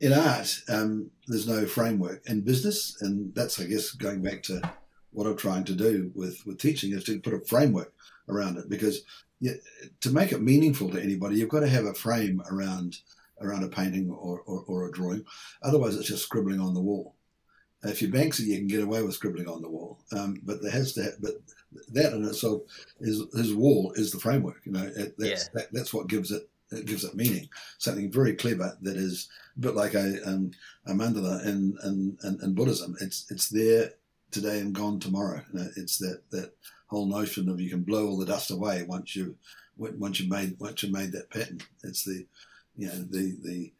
[0.00, 2.22] in art, um, there's no framework.
[2.26, 4.60] In business, and that's I guess going back to
[5.10, 7.92] what I'm trying to do with with teaching is to put a framework
[8.28, 9.02] around it because
[9.40, 9.54] you,
[10.00, 12.98] to make it meaningful to anybody, you've got to have a frame around
[13.40, 15.24] around a painting or, or, or a drawing.
[15.62, 17.14] Otherwise, it's just scribbling on the wall
[17.84, 19.98] if you Banksy, you can get away with scribbling on the wall.
[20.12, 21.34] Um, but there has to, have, but
[21.92, 22.62] that in itself
[23.00, 24.60] is his wall is the framework.
[24.64, 25.48] You know, it, that's yeah.
[25.54, 27.48] that, that's what gives it it gives it meaning.
[27.78, 30.50] Something very clever that is a bit like a um,
[30.86, 32.96] a mandala in, in, in, Buddhism.
[33.00, 33.92] It's it's there
[34.30, 35.42] today and gone tomorrow.
[35.52, 36.52] You know, it's that that
[36.88, 39.36] whole notion of you can blow all the dust away once you
[39.76, 41.60] once you made once you made that pattern.
[41.84, 42.26] It's the
[42.76, 43.72] you know the the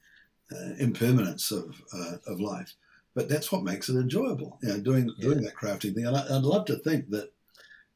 [0.54, 2.74] uh, impermanence of uh, of life
[3.18, 4.60] but that's what makes it enjoyable.
[4.62, 5.28] You know, doing yeah.
[5.28, 6.06] doing that crafting thing.
[6.06, 7.32] And I, would love to think that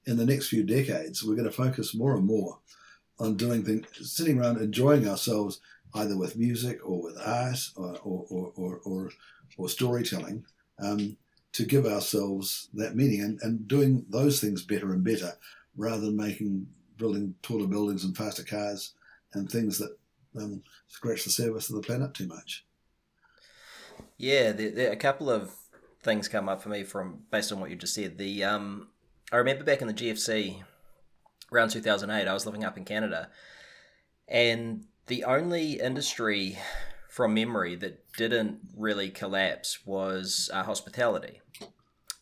[0.04, 2.58] in the next few decades, we're going to focus more and more
[3.20, 5.60] on doing things, sitting around enjoying ourselves
[5.94, 9.10] either with music or with art or or or or, or,
[9.58, 10.44] or storytelling.
[10.80, 11.16] Um,
[11.52, 15.34] to give ourselves that meaning and, and doing those things better and better
[15.76, 18.94] rather than making building taller buildings and faster cars
[19.34, 19.96] and things that
[20.36, 22.64] um, scratch the surface of the planet too much.
[24.22, 25.52] Yeah, there, there, a couple of
[26.04, 28.18] things come up for me from based on what you just said.
[28.18, 28.86] The um,
[29.32, 30.62] I remember back in the GFC
[31.52, 33.30] around 2008, I was living up in Canada,
[34.28, 36.56] and the only industry
[37.10, 41.40] from memory that didn't really collapse was uh, hospitality,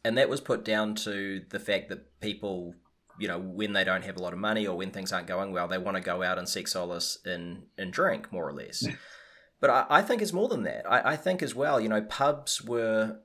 [0.03, 2.73] and that was put down to the fact that people
[3.19, 5.53] you know, when they don't have a lot of money or when things aren't going
[5.53, 8.87] well, they want to go out and seek solace in in drink, more or less.
[9.61, 10.91] But I, I think it's more than that.
[10.91, 13.19] I, I think as well, you know, pubs were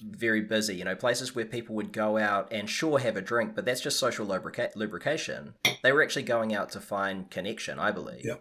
[0.00, 3.54] very busy, you know, places where people would go out and sure have a drink,
[3.54, 5.54] but that's just social lubrica- lubrication.
[5.82, 8.24] They were actually going out to find connection, I believe.
[8.24, 8.36] Yeah.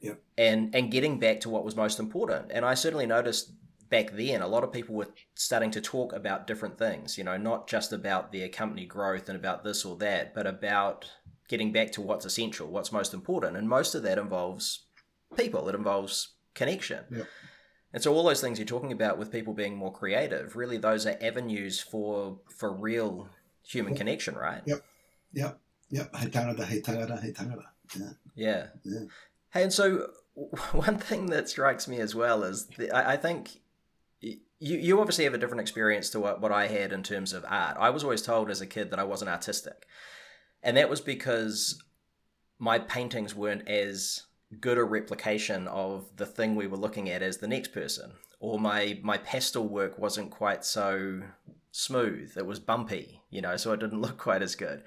[0.00, 0.22] Yep.
[0.36, 2.52] And and getting back to what was most important.
[2.52, 3.52] And I certainly noticed
[3.88, 7.36] back then a lot of people were starting to talk about different things, you know,
[7.36, 11.10] not just about their company growth and about this or that, but about
[11.48, 13.56] getting back to what's essential, what's most important.
[13.56, 14.86] And most of that involves
[15.36, 15.68] people.
[15.68, 17.04] It involves connection.
[17.10, 17.26] Yep.
[17.92, 21.06] And so all those things you're talking about with people being more creative, really those
[21.06, 23.28] are avenues for for real
[23.66, 24.62] human connection, right?
[24.66, 24.84] Yep.
[25.32, 25.60] Yep.
[25.90, 26.16] Yep.
[26.16, 27.66] He tangata, he tangata, he tangata.
[27.96, 28.12] Yeah.
[28.34, 28.66] Yeah.
[28.84, 29.00] yeah.
[29.52, 30.10] Hey, and so
[30.72, 33.60] one thing that strikes me as well is the, I, I, think
[34.20, 37.44] you you obviously have a different experience to what, what I had in terms of
[37.48, 37.76] art.
[37.78, 39.86] I was always told as a kid that I wasn't artistic.
[40.62, 41.82] And that was because
[42.58, 44.22] my paintings weren't as
[44.60, 48.58] good a replication of the thing we were looking at as the next person or
[48.58, 51.22] my my pastel work wasn't quite so
[51.72, 54.82] smooth it was bumpy you know so it didn't look quite as good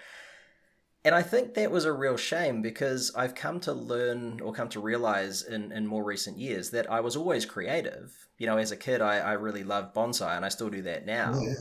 [1.04, 4.70] and i think that was a real shame because i've come to learn or come
[4.70, 8.72] to realize in, in more recent years that i was always creative you know as
[8.72, 11.54] a kid i, I really loved bonsai and i still do that now yeah.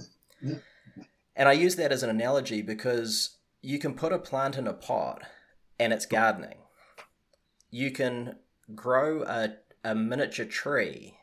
[0.42, 1.02] Yeah.
[1.34, 4.72] and i use that as an analogy because you can put a plant in a
[4.72, 5.22] pot
[5.78, 6.58] and it's gardening
[7.70, 8.36] you can
[8.74, 11.18] grow a, a miniature tree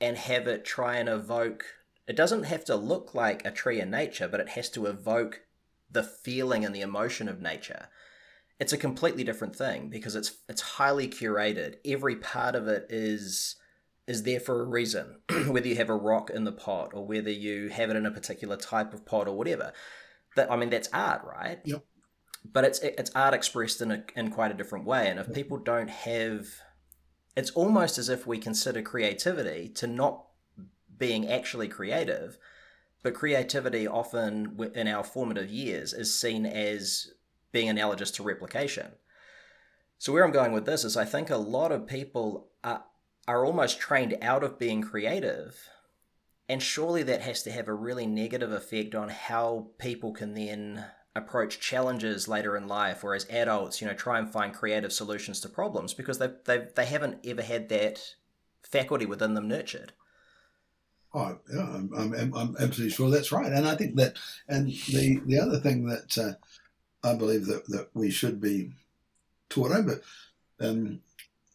[0.00, 1.64] and have it try and evoke.
[2.06, 5.42] It doesn't have to look like a tree in nature, but it has to evoke
[5.90, 7.88] the feeling and the emotion of nature.
[8.60, 11.76] It's a completely different thing because it's it's highly curated.
[11.84, 13.56] Every part of it is
[14.06, 15.20] is there for a reason.
[15.46, 18.10] whether you have a rock in the pot or whether you have it in a
[18.10, 19.72] particular type of pot or whatever.
[20.34, 21.60] That I mean, that's art, right?
[21.64, 21.84] Yep.
[22.52, 25.08] But it's it's art expressed in a, in quite a different way.
[25.08, 26.46] And if people don't have,
[27.36, 30.24] it's almost as if we consider creativity to not
[30.96, 32.38] being actually creative,
[33.02, 37.12] but creativity often in our formative years is seen as
[37.52, 38.92] being analogous to replication.
[39.98, 42.84] So where I'm going with this is I think a lot of people are
[43.26, 45.68] are almost trained out of being creative.
[46.48, 50.86] And surely that has to have a really negative effect on how people can then
[51.18, 55.40] approach challenges later in life or as adults, you know, try and find creative solutions
[55.40, 58.14] to problems because they they they haven't ever had that
[58.62, 59.92] faculty within them nurtured.
[61.14, 63.50] Oh, yeah, I'm, I'm, I'm absolutely sure that's right.
[63.50, 66.32] And I think that, and the, the other thing that uh,
[67.02, 68.72] I believe that, that we should be
[69.48, 70.02] taught over,
[70.60, 71.00] um,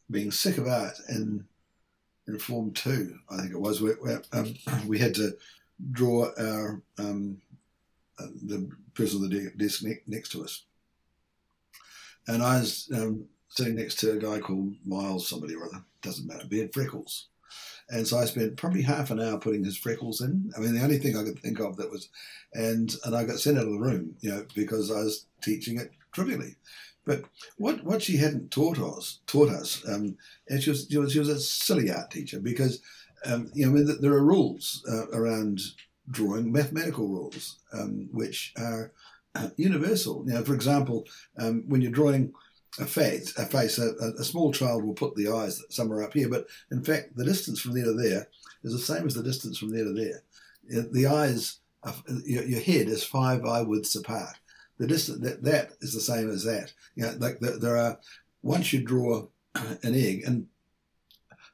[0.10, 1.46] being sick of art and
[2.28, 4.56] in Form 2, I think it was, where, where um,
[4.88, 5.38] we had to
[5.92, 7.38] draw our um,
[8.18, 10.64] the person on the desk next to us.
[12.28, 16.28] And I was um, sitting next to a guy called Miles, somebody or other, doesn't
[16.28, 17.28] matter, he had freckles.
[17.90, 20.52] And so I spent probably half an hour putting his freckles in.
[20.56, 22.10] I mean, the only thing I could think of that was,
[22.54, 25.80] and and I got sent out of the room, you know, because I was teaching
[25.80, 26.56] it trivially.
[27.06, 27.26] But
[27.58, 31.20] what, what she hadn't taught us, taught us, um, and she was, she was, she
[31.20, 32.82] was a silly art teacher because,
[33.26, 35.60] um, you know, I mean, there are rules uh, around
[36.10, 38.92] drawing, mathematical rules, um, which are
[39.36, 40.24] uh, universal.
[40.28, 41.06] You know, for example,
[41.38, 42.34] um, when you're drawing
[42.80, 46.28] a face, a face, a, a, small child will put the eyes somewhere up here,
[46.28, 48.28] but in fact, the distance from there to there
[48.64, 50.24] is the same as the distance from there to there.
[50.92, 51.60] The eyes,
[52.26, 54.38] your, your head is five eye widths apart
[54.78, 56.74] the distance that, that is the same as that.
[56.96, 58.00] You know, like the, there are
[58.42, 60.48] once you draw an egg, and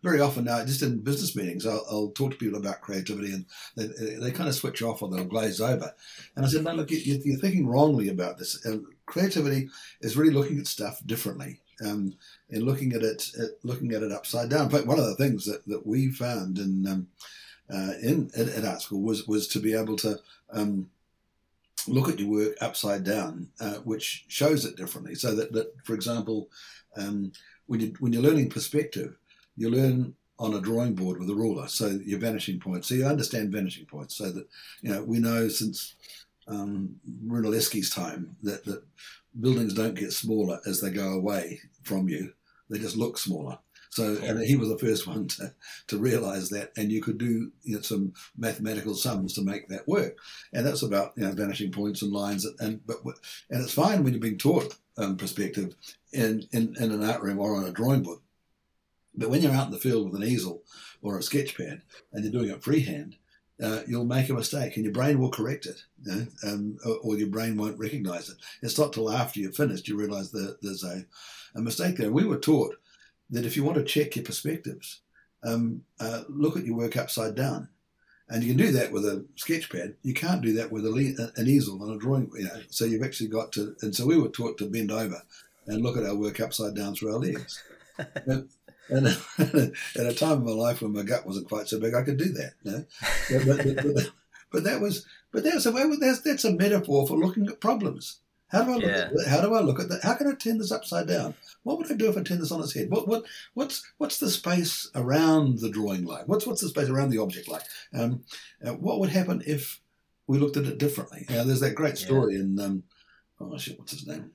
[0.02, 3.46] very often now, just in business meetings, I'll, I'll talk to people about creativity, and
[3.76, 5.94] they, they, kind of switch off or they'll glaze over.
[6.36, 8.66] And I said, no, look, you, are thinking wrongly about this.
[8.66, 9.70] Um, creativity
[10.02, 11.60] is really looking at stuff differently.
[11.86, 12.14] Um,
[12.50, 14.68] and looking at it, uh, looking at it upside down.
[14.68, 17.08] But one of the things that, that we found in um,
[17.72, 20.20] uh, in at, at, art school was was to be able to
[20.52, 20.90] um,
[21.88, 25.16] look at your work upside down, uh, which shows it differently.
[25.16, 26.50] So that, that for example,
[26.98, 27.32] um,
[27.68, 29.16] when you when you're learning perspective,
[29.60, 32.88] you learn on a drawing board with a ruler, so your vanishing points.
[32.88, 34.16] So you understand vanishing points.
[34.16, 34.48] So that
[34.82, 35.96] you know we know since
[36.48, 36.96] um,
[37.28, 38.84] Brunelleschi's time that that
[39.40, 42.34] buildings don't get smaller as they go away from you;
[42.70, 43.60] they just look smaller.
[43.90, 45.54] So and he was the first one to,
[45.88, 49.88] to realize that, and you could do you know, some mathematical sums to make that
[49.88, 50.16] work.
[50.54, 52.48] And that's about you know, vanishing points and lines.
[52.60, 55.76] And but and it's fine when you're being taught um, perspective
[56.14, 58.20] in, in, in an art room or on a drawing board.
[59.20, 60.64] But when you're out in the field with an easel
[61.02, 61.82] or a sketch pad
[62.14, 63.18] and you're doing it freehand,
[63.62, 66.96] uh, you'll make a mistake and your brain will correct it, you know, um, or,
[67.04, 68.38] or, your brain won't recognize it.
[68.62, 71.06] It's not till after you've finished you realize that there's a,
[71.56, 72.10] a mistake there.
[72.10, 72.76] We were taught
[73.30, 75.02] that if you want to check your perspectives,
[75.44, 77.68] um, uh, look at your work upside down.
[78.30, 79.96] And you can do that with a sketch pad.
[80.04, 82.30] You can't do that with a, an easel and a drawing.
[82.36, 85.22] You know, so you've actually got to, and so we were taught to bend over
[85.66, 87.62] and look at our work upside down through our legs.
[88.90, 89.08] and
[89.98, 92.18] at a time in my life when my gut wasn't quite so big, I could
[92.18, 92.54] do that.
[92.64, 92.86] You know?
[93.30, 94.12] but, but, but,
[94.52, 98.20] but, that was, but that's a, that's, that's a metaphor for looking at problems.
[98.50, 99.10] How do I look yeah.
[99.22, 100.04] at How do I look at that?
[100.04, 101.36] How can I turn this upside down?
[101.64, 102.90] What would I do if I turn this on its head?
[102.90, 106.28] What what what's what's the space around the drawing like?
[106.28, 107.62] What's what's the space around the object like?
[107.94, 108.24] Um,
[108.66, 109.80] uh, what would happen if
[110.26, 111.28] we looked at it differently?
[111.30, 112.42] Now, there's that great story yeah.
[112.42, 112.84] in um,
[113.40, 114.32] oh shit, what's his name?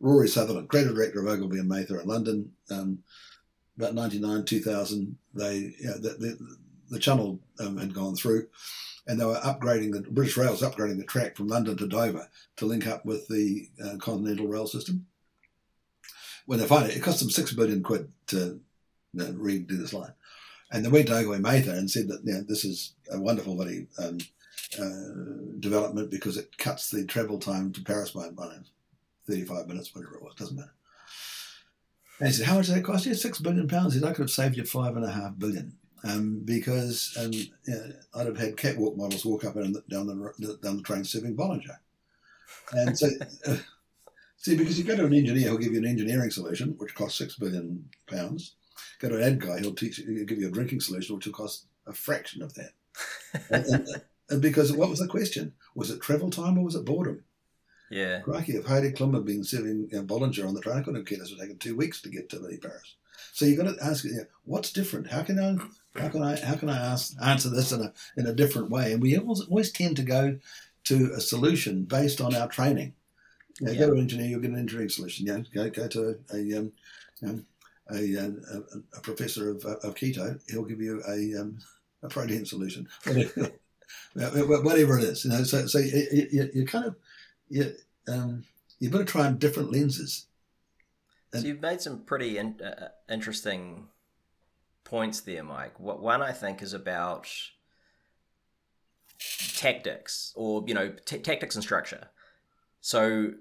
[0.00, 2.52] Rory Sutherland, creative director of Ogilvy and Mather in London.
[2.70, 3.00] Um,
[3.76, 6.56] about 99, 2000, they you know, the, the,
[6.90, 8.48] the channel um, had gone through
[9.08, 12.28] and they were upgrading the British Rail was upgrading the track from London to Dover
[12.56, 15.06] to link up with the uh, continental rail system.
[16.46, 18.60] When they finally, it cost them six billion quid to
[19.14, 20.12] you know, redo this line,
[20.70, 23.54] and they went to Ogilvy Mather and said that you know, this is a wonderful
[23.54, 24.18] bloody um,
[24.78, 28.46] uh, development because it cuts the travel time to Paris by, by
[29.28, 30.74] 35 minutes, whatever it was, doesn't matter.
[32.18, 33.14] And he said, How much did that cost you?
[33.14, 33.94] Six billion pounds.
[33.94, 37.32] He said, I could have saved you five and a half billion um, because um,
[37.32, 41.04] you know, I'd have had catwalk models walk up and down the down the train
[41.04, 41.76] serving Bollinger.
[42.72, 43.08] And so,
[43.46, 43.56] uh,
[44.36, 47.18] see, because you go to an engineer who'll give you an engineering solution, which costs
[47.18, 48.54] six billion pounds,
[49.00, 51.32] go to an ad guy, he'll teach, he'll give you a drinking solution, which will
[51.32, 52.70] cost a fraction of that.
[53.50, 53.88] and, and,
[54.30, 55.52] and because what was the question?
[55.74, 57.24] Was it travel time or was it boredom?
[57.90, 58.20] Yeah.
[58.20, 61.06] Crikey, if Heidi Klum had been sitting in Bollinger on the train, I couldn't have
[61.06, 61.20] cared.
[61.20, 62.96] It would have taken two weeks to get to the Paris.
[63.32, 65.06] So you've got to ask, you know, what's different?
[65.08, 65.56] How can I,
[66.00, 68.92] how can I, how can I ask, answer this in a in a different way?
[68.92, 70.38] And we always, always tend to go
[70.84, 72.94] to a solution based on our training.
[73.60, 73.78] You know, Yeah.
[73.80, 75.26] Go to an engineer, you'll get an engineering solution.
[75.26, 76.72] You know, go go to a um,
[77.26, 77.46] um,
[77.90, 78.32] a, a,
[78.96, 81.58] a professor of, of keto, he'll give you a um,
[82.02, 82.88] a protein solution.
[84.14, 85.42] Whatever it is, you know.
[85.44, 86.96] So so you, you, you kind of
[87.48, 87.74] you
[88.06, 88.44] um,
[88.78, 90.26] you've got to try on different lenses.
[91.34, 93.88] So you've made some pretty in, uh, interesting
[94.84, 95.78] points there, Mike.
[95.78, 97.28] What one I think is about
[99.56, 102.08] tactics, or you know, t- tactics and structure.
[102.80, 103.32] So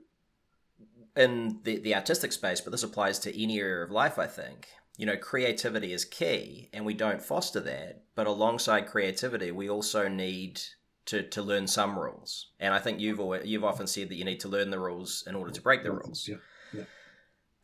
[1.15, 4.19] in the the artistic space, but this applies to any area of life.
[4.19, 8.01] I think you know, creativity is key, and we don't foster that.
[8.15, 10.59] But alongside creativity, we also need
[11.07, 12.51] to, to learn some rules.
[12.59, 15.23] And I think you've always, you've often said that you need to learn the rules
[15.27, 16.27] in order to break the rules.
[16.27, 16.37] Yeah.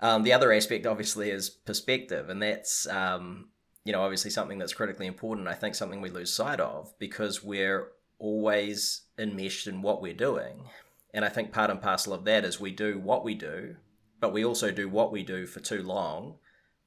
[0.04, 3.48] Um, the other aspect, obviously, is perspective, and that's um,
[3.86, 5.48] you know obviously something that's critically important.
[5.48, 7.88] I think something we lose sight of because we're
[8.20, 10.66] always enmeshed in what we're doing,
[11.14, 13.78] and I think part and parcel of that is we do what we do,
[14.20, 16.36] but we also do what we do for too long,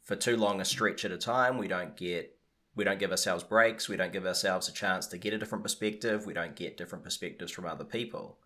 [0.02, 1.56] for too long a stretch at a time.
[1.56, 2.35] We don't get
[2.76, 3.88] we don't give ourselves breaks.
[3.88, 6.26] We don't give ourselves a chance to get a different perspective.
[6.26, 8.38] We don't get different perspectives from other people.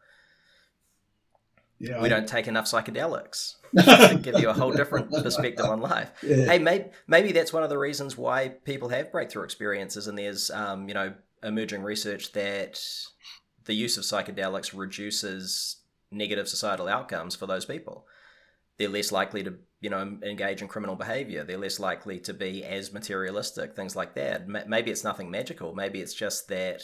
[1.81, 3.55] Yeah, We don't take enough psychedelics
[4.13, 6.13] to give you a whole different perspective on life.
[6.23, 6.45] Yeah.
[6.45, 10.51] Hey, maybe maybe that's one of the reasons why people have breakthrough experiences, and there's
[10.51, 12.81] um, you know emerging research that
[13.65, 15.77] the use of psychedelics reduces
[16.11, 18.07] negative societal outcomes for those people.
[18.77, 21.45] They're less likely to you know engage in criminal behavior.
[21.45, 24.49] They're less likely to be as materialistic, things like that.
[24.49, 25.75] Ma- Maybe it's nothing magical.
[25.75, 26.83] Maybe it's just that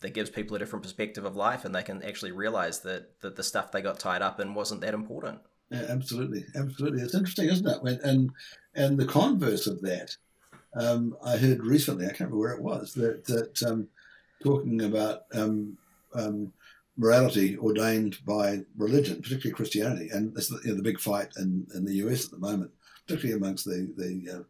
[0.00, 3.36] that gives people a different perspective of life, and they can actually realize that that
[3.36, 5.40] the stuff they got tied up in wasn't that important.
[5.70, 7.02] Yeah, absolutely, absolutely.
[7.02, 8.00] It's interesting, isn't it?
[8.02, 8.30] And
[8.74, 10.16] and the converse of that,
[10.74, 12.06] um, I heard recently.
[12.06, 13.88] I can't remember where it was that that um,
[14.42, 15.76] talking about um,
[16.14, 16.52] um,
[16.98, 21.66] morality ordained by religion, particularly Christianity, and this is you know, the big fight in,
[21.74, 22.72] in the US at the moment,
[23.06, 24.42] particularly amongst the the, uh,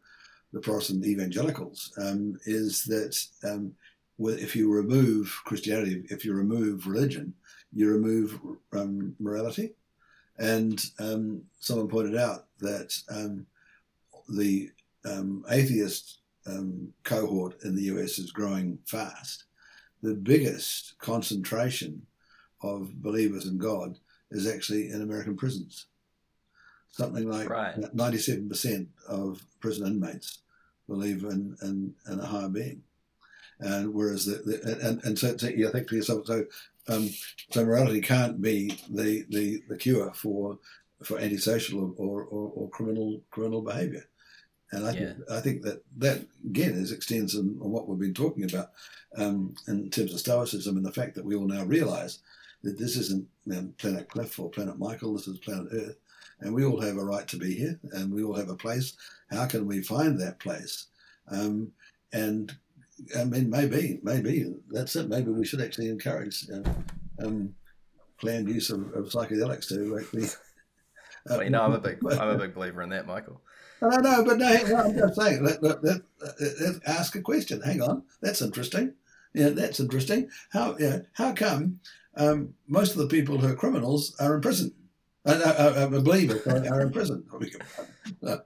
[0.53, 3.73] the Protestant evangelicals, um, is that um,
[4.19, 7.35] if you remove Christianity, if you remove religion,
[7.73, 8.41] you remove
[8.73, 9.75] um, morality.
[10.39, 13.47] And um, someone pointed out that um,
[14.29, 14.71] the
[15.05, 16.19] um, atheist
[17.05, 19.45] cohort in the US is growing fast.
[20.03, 22.01] The biggest concentration
[22.63, 23.99] of believers in God
[24.31, 25.87] is actually in American prisons.
[26.91, 27.75] Something like Right.
[27.77, 30.39] 97% of prison inmates
[30.89, 32.83] believe in, in, in a higher being.
[33.61, 36.47] And whereas the, the and, and so, so you think to yourself, so
[36.89, 37.11] um,
[37.51, 40.59] so morality can't be the, the, the cure for
[41.03, 44.05] for antisocial or, or, or criminal criminal behaviour.
[44.71, 48.15] And I think I think that that again is extends on, on what we've been
[48.15, 48.71] talking about
[49.17, 52.19] um, in terms of stoicism and the fact that we all now realise
[52.63, 53.27] that this isn't
[53.79, 55.15] planet Cliff or planet Michael.
[55.15, 55.99] This is planet Earth,
[56.41, 58.95] and we all have a right to be here, and we all have a place.
[59.31, 60.87] How can we find that place?
[61.31, 61.73] Um,
[62.13, 62.55] and
[63.19, 65.09] I mean, maybe, maybe that's it.
[65.09, 66.69] Maybe we should actually encourage uh,
[67.25, 67.55] um,
[68.19, 70.25] planned use of, of psychedelics to actually.
[70.25, 73.41] Uh, Well, you know, I'm a big I'm a big believer in that, Michael.
[73.83, 75.45] No, no, but no, no I'm just saying.
[75.45, 76.01] Let, let, let,
[76.87, 77.61] ask a question.
[77.61, 78.95] Hang on, that's interesting.
[79.35, 80.31] Yeah, that's interesting.
[80.51, 81.81] How yeah, how come
[82.19, 84.75] um, most of the people who are criminals are in prison?
[85.25, 87.25] Uh, uh, uh, believers are, are in prison.
[88.27, 88.39] Uh,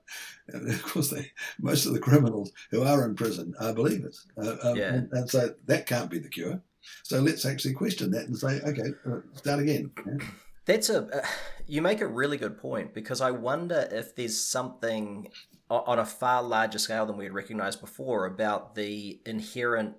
[0.48, 4.56] and of course, they most of the criminals who are in prison are believers, uh,
[4.64, 4.94] um, Yeah.
[4.94, 6.60] and, and so that can't be the cure.
[7.04, 9.92] So let's actually question that and say, okay, uh, start again.
[10.04, 10.26] Yeah.
[10.64, 11.26] That's a uh,
[11.66, 15.28] you make a really good point because I wonder if there's something
[15.70, 19.94] on a far larger scale than we had recognized before about the inherent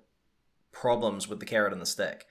[0.72, 2.26] problems with the carrot and the stick.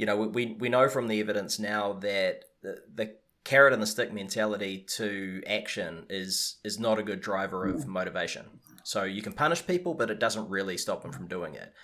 [0.00, 3.86] You know, we we know from the evidence now that the, the carrot and the
[3.86, 8.46] stick mentality to action is is not a good driver of motivation.
[8.82, 11.74] So you can punish people, but it doesn't really stop them from doing it.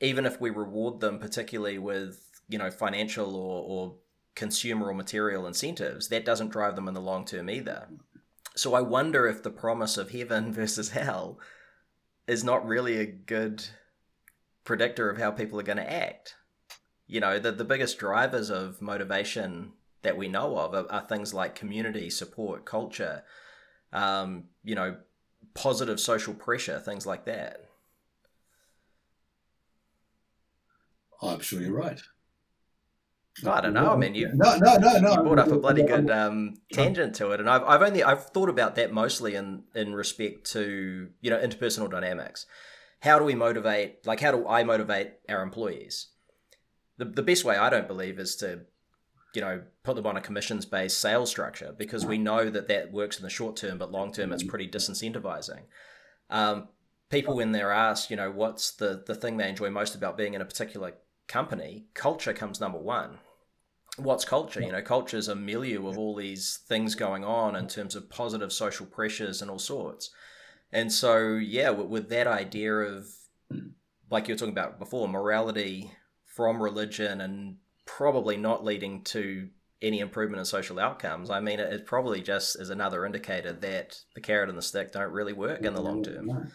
[0.00, 3.96] Even if we reward them, particularly with you know financial or, or
[4.36, 7.88] consumer or material incentives, that doesn't drive them in the long term either.
[8.54, 11.40] So I wonder if the promise of heaven versus hell
[12.28, 13.66] is not really a good
[14.62, 16.36] predictor of how people are going to act.
[17.06, 21.34] You know, the, the biggest drivers of motivation that we know of are, are things
[21.34, 23.24] like community, support, culture,
[23.92, 24.96] um, you know,
[25.54, 27.64] positive social pressure, things like that.
[31.22, 32.00] I'm sure you're right.
[33.46, 33.90] I don't know.
[33.90, 35.12] I mean, you no, no, no, no.
[35.12, 38.26] You brought up a bloody good um, tangent to it, and I've, I've only I've
[38.26, 42.46] thought about that mostly in in respect to you know interpersonal dynamics.
[43.00, 44.06] How do we motivate?
[44.06, 46.08] Like, how do I motivate our employees?
[46.98, 48.60] The the best way I don't believe is to
[49.34, 52.92] you know put them on a commissions based sales structure because we know that that
[52.92, 54.48] works in the short term, but long term it's mm.
[54.48, 55.62] pretty disincentivizing.
[56.30, 56.68] Um,
[57.10, 60.34] people when they're asked, you know, what's the the thing they enjoy most about being
[60.34, 60.94] in a particular
[61.26, 63.18] company, culture comes number one.
[63.96, 64.60] What's culture?
[64.60, 67.72] You know, culture is a milieu of all these things going on in mm.
[67.72, 70.10] terms of positive social pressures and all sorts.
[70.72, 73.06] And so, yeah, with, with that idea of,
[73.52, 73.70] mm.
[74.10, 75.92] like you were talking about before, morality
[76.34, 77.56] from religion and
[77.86, 79.48] probably not leading to
[79.80, 81.30] any improvement in social outcomes.
[81.30, 84.92] I mean, it, it probably just is another indicator that the carrot and the stick
[84.92, 86.50] don't really work in the long term.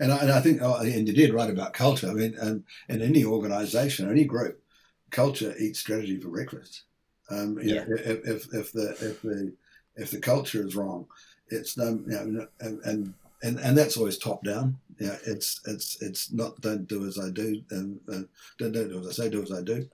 [0.00, 2.08] And I, and I think, oh, and you did write about culture.
[2.08, 4.62] I mean, and in any organization, any group,
[5.10, 6.84] culture eats strategy for breakfast.
[7.30, 7.84] Um, yeah.
[7.84, 9.52] Know, if, if, if the if the
[9.96, 11.06] if the culture is wrong,
[11.48, 14.78] it's no, you know, and, and and and that's always top down.
[15.00, 18.20] Yeah, it's it's it's not don't do as I do and uh,
[18.58, 19.88] don't, don't do as I say, do as I do.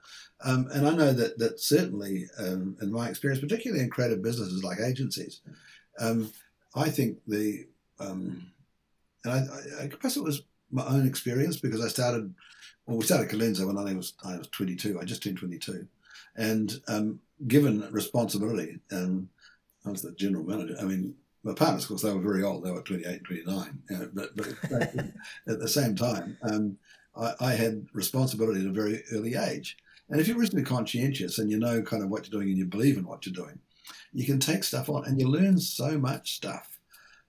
[0.44, 4.64] Um, and I know that that certainly um, in my experience, particularly in creative businesses
[4.64, 5.42] like agencies,
[6.00, 6.32] um,
[6.74, 7.66] I think the
[8.00, 8.50] um,
[9.24, 10.42] and I, I, guess it was
[10.72, 12.34] my own experience because I started,
[12.86, 14.98] well, we started Colenso when I was I was 22.
[15.00, 15.86] I just turned 22,
[16.34, 20.74] and um, given responsibility, I was the general manager.
[20.80, 21.14] I mean,
[21.46, 22.64] my partners, of course, they were very old.
[22.64, 23.82] They were 28 and 29.
[23.90, 24.82] You know, but, but
[25.48, 26.76] at the same time, um,
[27.16, 29.76] I, I, had responsibility at a very early age.
[30.10, 32.66] And if you're reasonably conscientious and you know kind of what you're doing and you
[32.66, 33.58] believe in what you're doing,
[34.12, 36.76] you can take stuff on and you learn so much stuff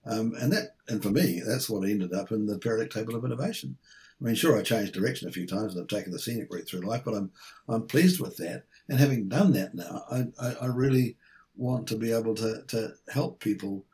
[0.08, 3.24] um, and that, and for me, that's what ended up in the periodic table of
[3.24, 3.76] innovation.
[4.20, 6.66] I mean, sure, I changed direction a few times and I've taken the scenic route
[6.66, 7.30] through life, but I'm
[7.68, 8.64] I'm pleased with that.
[8.88, 11.16] And having done that now, I, I, I really
[11.56, 13.84] want to be able to, to help people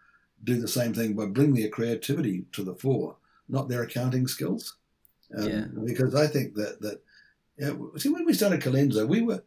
[0.45, 3.17] do the same thing by bringing their creativity to the fore,
[3.49, 4.77] not their accounting skills.
[5.37, 5.65] Um, yeah.
[5.85, 7.03] Because I think that that
[7.59, 9.43] yeah, see when we started Colenso, we were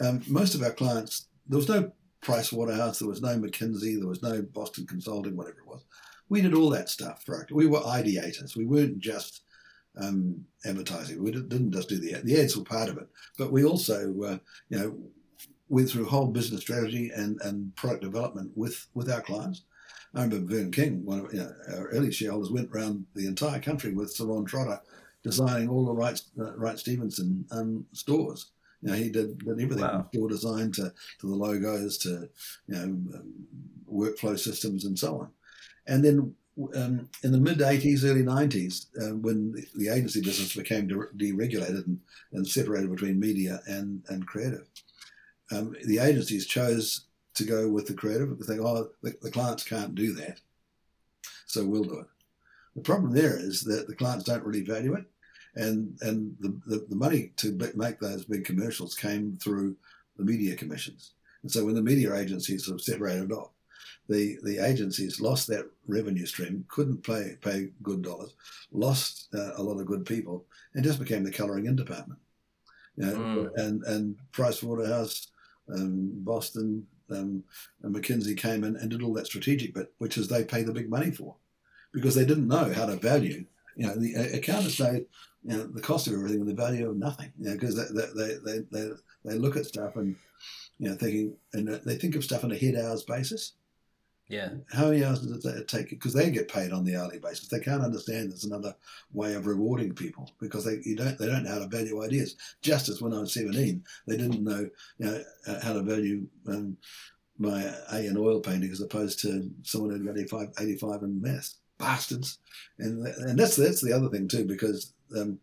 [0.00, 1.26] um, most of our clients.
[1.46, 5.60] There was no Price Waterhouse, there was no McKinsey, there was no Boston Consulting, whatever
[5.60, 5.84] it was.
[6.28, 7.24] We did all that stuff.
[7.26, 7.50] Right?
[7.50, 8.56] We were ideators.
[8.56, 9.42] We weren't just
[10.00, 11.22] um, advertising.
[11.22, 12.24] We didn't just do the ad.
[12.24, 14.38] The ads were part of it, but we also, uh,
[14.68, 14.96] you know,
[15.68, 19.62] went through whole business strategy and, and product development with, with our clients.
[20.14, 23.60] I remember Vern King, one of you know, our early shareholders, went around the entire
[23.60, 24.80] country with Sir Ron Trotter,
[25.22, 28.50] designing all the Wright, uh, Wright Stephenson um, stores.
[28.82, 29.90] You know, he did, did everything wow.
[29.90, 32.28] from store design to, to the logos to
[32.68, 33.34] you know um,
[33.92, 35.28] workflow systems and so on.
[35.86, 36.34] And then
[36.74, 40.94] um, in the mid 80s, early 90s, uh, when the, the, agency business became de-
[41.16, 42.00] deregulated and,
[42.32, 44.66] and, separated between media and, and creative,
[45.52, 47.06] um, the agencies chose
[47.38, 50.40] to go with the creative they oh, the, the, clients can't do that,
[51.46, 52.06] so we'll do it.
[52.76, 55.04] The problem there is that the clients don't really value it,
[55.54, 59.76] and and the, the, the money to make those big commercials came through
[60.16, 61.12] the media commissions.
[61.42, 63.50] And so when the media agencies sort of separated off,
[64.08, 68.34] the, the agencies lost that revenue stream, couldn't pay, pay good dollars,
[68.72, 72.18] lost uh, a lot of good people, and just became the colouring in department.
[72.96, 73.50] You know, mm.
[73.56, 75.28] and, and Price Waterhouse,
[75.72, 77.44] um, Boston, um,
[77.82, 80.72] and McKinsey came in and did all that strategic bit, which is they pay the
[80.72, 81.36] big money for,
[81.92, 83.44] because they didn't know how to value.
[83.76, 85.06] You know, the accountants know, you
[85.44, 87.32] know the cost of everything and the value of nothing.
[87.38, 88.90] You know, because they, they, they, they,
[89.24, 90.16] they look at stuff and
[90.78, 93.52] you know thinking and they think of stuff on a head hours basis.
[94.28, 94.50] Yeah.
[94.70, 95.88] How many hours does it take?
[95.88, 97.48] Because they get paid on the hourly basis.
[97.48, 98.76] They can't understand there's another
[99.12, 102.36] way of rewarding people because they you don't they don't know how to value ideas.
[102.60, 104.68] Just as when I was 17, they didn't know
[104.98, 106.76] you know uh, how to value um,
[107.38, 111.56] my A in oil painting as opposed to someone who got 85, 85 in maths.
[111.78, 112.38] Bastards.
[112.78, 115.38] And and that's that's the other thing too because um,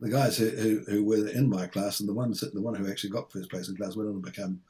[0.00, 2.90] the guys who, who, who were in my class and the ones the one who
[2.90, 4.60] actually got first place in class went on to become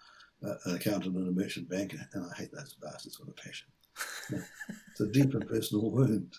[0.43, 3.69] an accountant and a merchant banker, and I hate those bastards with a passion.
[4.91, 6.35] it's a deep and personal wound.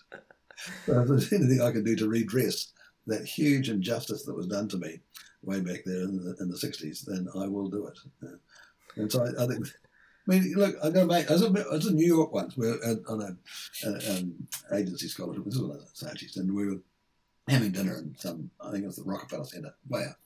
[0.86, 2.72] But if there's anything I can do to redress
[3.06, 5.00] that huge injustice that was done to me
[5.42, 7.98] way back there in the, in the 60s, then I will do it.
[8.96, 11.86] And so I, I think, I mean, look, going to make, I was, I was
[11.86, 12.78] in New York once we were
[13.08, 13.38] on an
[13.84, 14.34] a um,
[14.72, 16.80] agency scholarship, this was a and we were
[17.48, 20.16] having dinner in some, I think it was the Rockefeller Center, way out.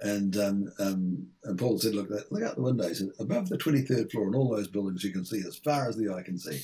[0.00, 3.02] And um, um, and Paul said, look, look out the windows.
[3.18, 6.12] Above the 23rd floor and all those buildings you can see, as far as the
[6.12, 6.60] eye can see,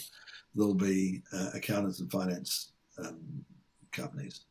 [0.55, 3.45] there'll be uh, accountants and finance um,
[3.91, 4.43] companies.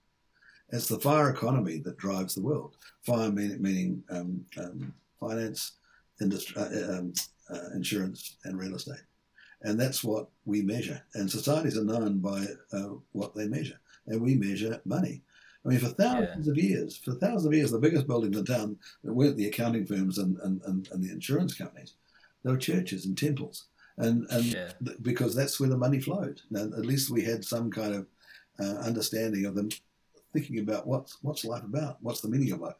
[0.71, 2.77] It's the fire economy that drives the world.
[3.03, 5.73] Fire meaning, um, um, finance,
[6.21, 7.13] industry, uh, um,
[7.49, 9.03] uh, insurance, and real estate.
[9.63, 11.03] And that's what we measure.
[11.13, 13.79] And societies are known by uh, what they measure.
[14.07, 15.21] And we measure money.
[15.65, 16.51] I mean, for thousands yeah.
[16.51, 20.17] of years, for thousands of years, the biggest buildings in town weren't the accounting firms
[20.17, 21.93] and, and, and, and the insurance companies.
[22.43, 23.65] They were churches and temples.
[23.97, 24.71] And, and yeah.
[24.83, 26.41] th- because that's where the money flowed.
[26.49, 28.07] Now, at least we had some kind of
[28.59, 29.69] uh, understanding of them
[30.33, 31.97] thinking about what's, what's life about?
[32.01, 32.75] What's the meaning of life?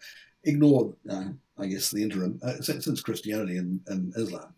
[0.46, 1.26] Ignore, uh,
[1.60, 4.54] I guess, the interim, uh, since, since Christianity and, and Islam,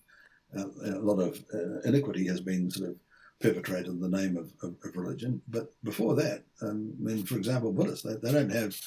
[0.58, 2.96] uh, a lot of uh, iniquity has been sort of
[3.42, 5.42] perpetrated in the name of, of, of religion.
[5.48, 8.80] But before that, um, I mean, for example, Buddhists, they, they don't have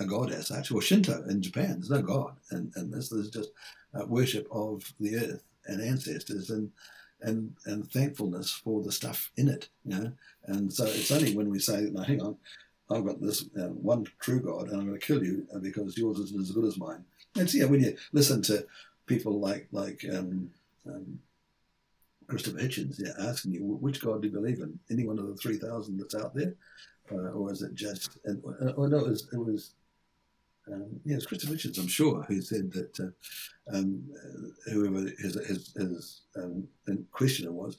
[0.00, 2.34] a god as such, or Shinto in Japan, there's no god.
[2.50, 3.50] And, and this is just
[3.94, 6.70] uh, worship of the earth and ancestors and,
[7.22, 10.12] and, and thankfulness for the stuff in it, you know.
[10.46, 12.36] And so it's only when we say, no, hang on,
[12.90, 16.18] I've got this uh, one true God and I'm going to kill you because yours
[16.18, 17.04] isn't as good as mine.
[17.36, 18.66] And so, yeah, when you listen to
[19.06, 20.50] people like, like um,
[20.86, 21.18] um,
[22.28, 24.78] Christopher Hitchens yeah, asking you, which God do you believe in?
[24.90, 26.54] Any one of the 3,000 that's out there?
[27.12, 29.74] Uh, or is it just, and, uh, oh no, it was, it was
[30.72, 34.02] um, yeah, it's Christopher Hitchens, I'm sure, who said that uh, um,
[34.72, 36.66] whoever his, his, his um,
[37.12, 37.78] questioner was,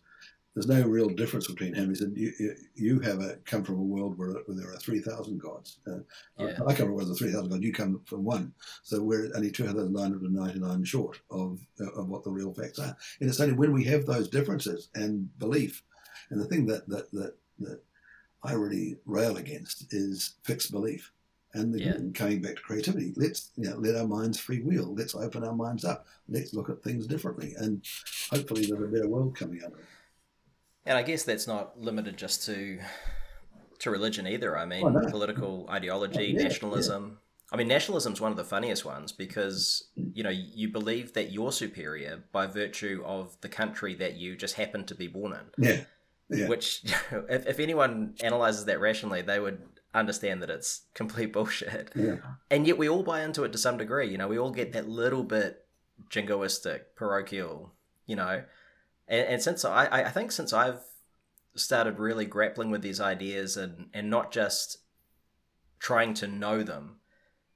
[0.56, 1.90] there's no real difference between him.
[1.90, 5.00] He said, "You you have a, come from a world where, where there are three
[5.00, 5.80] thousand gods.
[5.86, 6.00] Uh,
[6.40, 6.58] yeah.
[6.66, 7.62] I, I come from where there's three thousand gods.
[7.62, 11.60] You come from one, so we're only two thousand nine hundred ninety nine short of
[11.82, 12.96] uh, of what the real facts are.
[13.20, 15.84] And it's only when we have those differences and belief,
[16.30, 17.84] and the thing that that that, that
[18.42, 21.12] I really rail against is fixed belief.
[21.54, 21.94] And the, yeah.
[22.14, 24.94] coming back to creativity, let's you know, let our minds free wheel.
[24.94, 26.06] Let's open our minds up.
[26.28, 27.82] Let's look at things differently, and
[28.30, 29.86] hopefully there's a better world coming out of it.
[30.86, 32.80] And I guess that's not limited just to
[33.80, 34.58] to religion either.
[34.58, 35.10] I mean, oh, no.
[35.10, 37.10] political ideology, oh, yeah, nationalism.
[37.10, 37.18] Yeah.
[37.52, 41.32] I mean, nationalism is one of the funniest ones because you know you believe that
[41.32, 45.66] you're superior by virtue of the country that you just happen to be born in.
[45.66, 45.82] Yeah.
[46.30, 46.48] yeah.
[46.48, 46.84] Which,
[47.30, 49.62] if, if anyone analyzes that rationally, they would
[49.94, 51.92] understand that it's complete bullshit.
[51.96, 52.18] Yeah.
[52.52, 54.10] And yet we all buy into it to some degree.
[54.10, 55.66] You know, we all get that little bit
[56.10, 57.74] jingoistic, parochial.
[58.06, 58.44] You know,
[59.08, 60.82] and, and since I, I think since I've
[61.56, 64.80] started really grappling with these ideas and, and not just
[65.80, 66.98] trying to know them,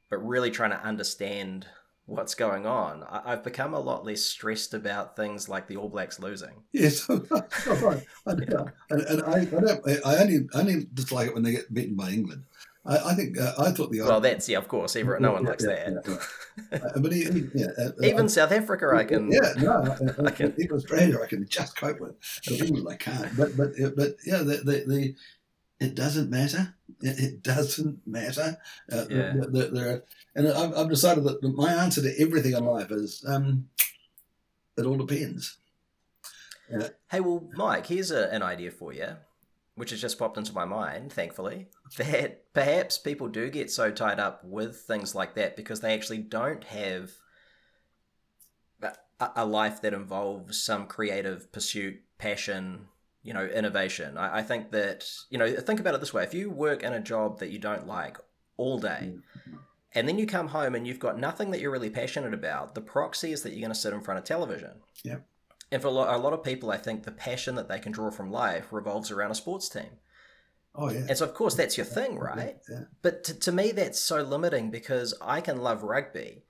[0.09, 1.67] but really trying to understand
[2.05, 5.89] what's going on, I, have become a lot less stressed about things like the All
[5.89, 6.63] Blacks losing.
[6.71, 8.03] Yes, right.
[8.25, 8.63] and, yeah.
[8.89, 12.09] and, and I, I, don't, I only only dislike it when they get beaten by
[12.09, 12.43] England.
[12.85, 15.43] I, I think uh, I thought the well, that's yeah, of course, everyone, no one
[15.43, 16.21] yeah, likes yeah, that.
[16.71, 19.31] Yeah, uh, but he, he, yeah, uh, even South Africa, I can.
[19.31, 20.53] Yeah, no, I, can.
[20.57, 22.15] Even Australia, I can just cope with.
[22.49, 23.35] England, I can't.
[23.35, 25.15] But but but yeah, the the, the
[25.79, 26.75] it doesn't matter.
[27.01, 28.57] It, it doesn't matter.
[28.91, 29.33] Uh, yeah.
[29.33, 30.03] The, the, the,
[30.35, 33.69] and I've, I've, decided that my answer to everything in life is um,
[34.77, 35.57] it all depends.
[37.09, 39.15] Hey, well, Mike, here's a, an idea for you
[39.79, 41.67] which has just popped into my mind, thankfully,
[41.97, 46.17] that perhaps people do get so tied up with things like that because they actually
[46.17, 47.11] don't have
[49.35, 52.87] a life that involves some creative pursuit, passion,
[53.23, 54.17] you know, innovation.
[54.17, 56.93] I, I, think that, you know, think about it this way if you work in
[56.93, 58.17] a job that you don't like
[58.57, 59.59] all day, mm.
[59.93, 62.81] and then you come home and you've got nothing that you're really passionate about, the
[62.81, 64.71] proxy is that you're going to sit in front of television.
[65.03, 65.17] Yeah.
[65.71, 67.91] And for a lot, a lot of people, I think the passion that they can
[67.91, 69.99] draw from life revolves around a sports team.
[70.75, 71.05] Oh yeah.
[71.09, 72.57] And so of course that's your thing, right?
[72.69, 72.75] Yeah.
[72.75, 72.83] yeah.
[73.01, 76.43] But to, to me that's so limiting because I can love rugby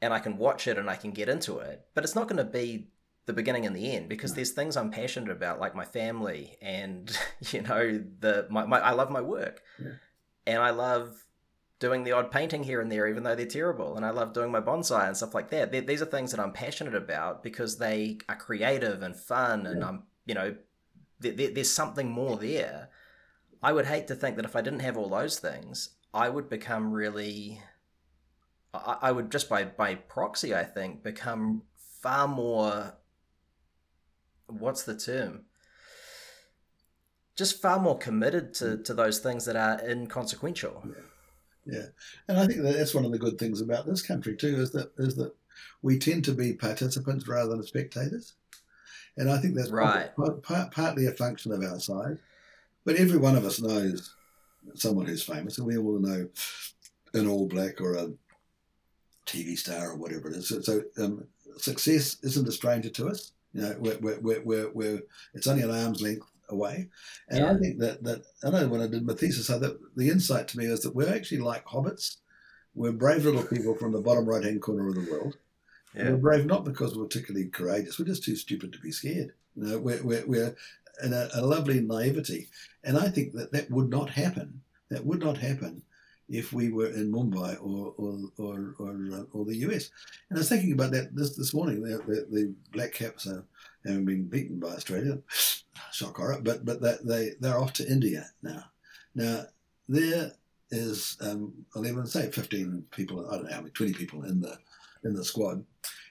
[0.00, 2.44] and I can watch it and I can get into it, but it's not going
[2.44, 2.88] to be
[3.26, 4.36] the beginning and the end because no.
[4.36, 7.16] there's things I'm passionate about like my family and
[7.52, 9.62] you know the my, my I love my work.
[9.78, 9.92] Yeah.
[10.46, 11.24] And I love
[11.82, 13.96] doing the odd painting here and there, even though they're terrible.
[13.96, 15.72] And I love doing my bonsai and stuff like that.
[15.72, 19.82] They're, these are things that I'm passionate about because they are creative and fun, and
[19.84, 20.54] I'm, you know,
[21.18, 22.88] there's something more there.
[23.64, 26.48] I would hate to think that if I didn't have all those things, I would
[26.48, 27.60] become really.
[28.72, 31.62] I, I would just by by proxy, I think, become
[32.00, 32.94] far more.
[34.46, 35.46] What's the term?
[37.36, 38.84] Just far more committed to, mm.
[38.84, 40.84] to those things that are inconsequential.
[40.86, 41.02] Yeah
[41.64, 41.86] yeah,
[42.28, 44.70] and I think that that's one of the good things about this country too is
[44.72, 45.32] that is that
[45.82, 48.34] we tend to be participants rather than spectators,
[49.16, 50.14] and I think that's right.
[50.16, 52.18] Part, part, partly a function of our size.
[52.84, 54.14] But every one of us knows
[54.74, 56.28] someone who's famous, and we all know
[57.14, 58.10] an All Black or a
[59.26, 60.48] TV star or whatever it is.
[60.48, 61.26] So, so um,
[61.58, 63.32] success isn't a stranger to us.
[63.52, 65.02] You know, we're, we're, we're, we're, we're
[65.34, 66.88] it's only an arm's length away.
[67.28, 67.52] And Yeah.
[67.52, 70.48] I think that, that I know when I did my thesis, I that the insight
[70.48, 72.16] to me is that we're actually like hobbits.
[72.74, 75.36] We're brave little people from the bottom right hand corner of the world.
[75.94, 76.10] Yeah.
[76.10, 77.98] We're brave not because we're particularly courageous.
[77.98, 79.32] We're just too stupid to be scared.
[79.56, 80.56] You know, we're, we're, we're
[81.02, 82.48] in a, a lovely naivety.
[82.84, 84.62] And I think that that would not happen.
[84.90, 85.82] That would not happen
[86.28, 89.90] if we were in Mumbai or or or, or, uh, or the US.
[90.30, 91.82] And I was thinking about that this, this morning.
[91.82, 93.44] The, the, the Black Caps are,
[93.84, 95.18] haven't been beaten by Australia.
[95.92, 96.40] Shock horror.
[96.42, 98.64] But, but that they, they're off to India now.
[99.14, 99.44] Now,
[99.88, 100.32] there
[100.70, 104.58] is um, 11, say 15 people, I don't know how many, 20 people in the
[105.04, 105.64] in the squad,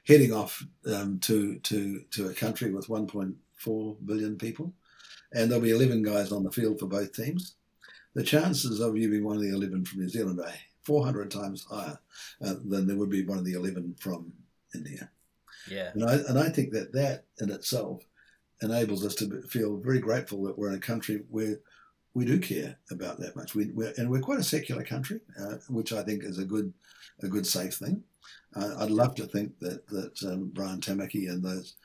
[0.06, 0.64] heading off
[0.94, 4.74] um, to to to a country with 1.4 billion people,
[5.34, 7.56] and there'll be 11 guys on the field for both teams.
[8.14, 10.54] The chances of you being one of the 11 from New Zealand are
[10.84, 11.98] 400 times higher
[12.46, 14.34] uh, than there would be one of the 11 from
[14.76, 15.10] India.
[15.70, 15.92] Yeah.
[15.94, 18.04] And I, and I think that that in itself
[18.62, 21.58] enables us to feel very grateful that we're in a country where
[22.14, 23.56] we do care about that much.
[23.56, 26.74] We, we're, and we're quite a secular country, uh, which I think is a good,
[27.24, 28.04] a good safe thing.
[28.56, 31.76] Uh, I'd love to think that that um, Brian Tamaki and those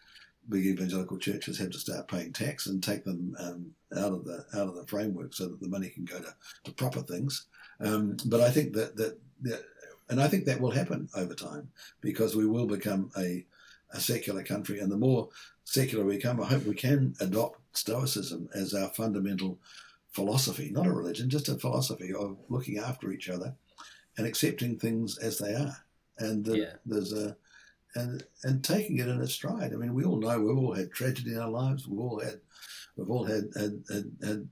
[0.49, 4.45] big evangelical churches have to start paying tax and take them um, out of the
[4.55, 7.47] out of the framework so that the money can go to, to proper things.
[7.81, 9.65] Um, but I think that, that that
[10.09, 11.69] and I think that will happen over time
[12.01, 13.45] because we will become a
[13.97, 15.29] a secular country, and the more
[15.65, 19.59] secular we become, I hope we can adopt Stoicism as our fundamental
[20.13, 23.55] philosophy, not a religion, just a philosophy of looking after each other
[24.17, 25.77] and accepting things as they are.
[26.19, 26.73] And the, Yeah.
[26.85, 27.37] there's a
[27.95, 29.73] and and taking it in its stride.
[29.73, 31.89] I mean, we all know we've all had tragedy in our lives.
[31.89, 32.41] We've all had
[32.97, 34.49] we've all had had, had, had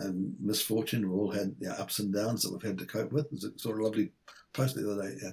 [0.00, 1.08] um, misfortune.
[1.08, 3.30] We've all had you know, ups and downs that we've had to cope with.
[3.30, 4.10] There's a sort of lovely
[4.52, 5.16] post the other day.
[5.22, 5.32] Yeah,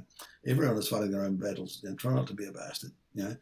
[0.52, 1.82] everyone is fighting their own battles.
[1.84, 2.92] And try not to be a bastard.
[3.16, 3.36] You know,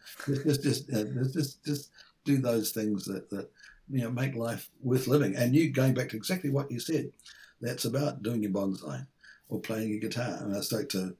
[0.43, 1.91] just just just, uh, just just
[2.24, 3.49] do those things that that
[3.89, 5.36] you know make life worth living.
[5.36, 7.11] And you going back to exactly what you said,
[7.61, 9.05] that's about doing your bonsai
[9.49, 10.38] or playing your guitar.
[10.41, 11.15] And I spoke to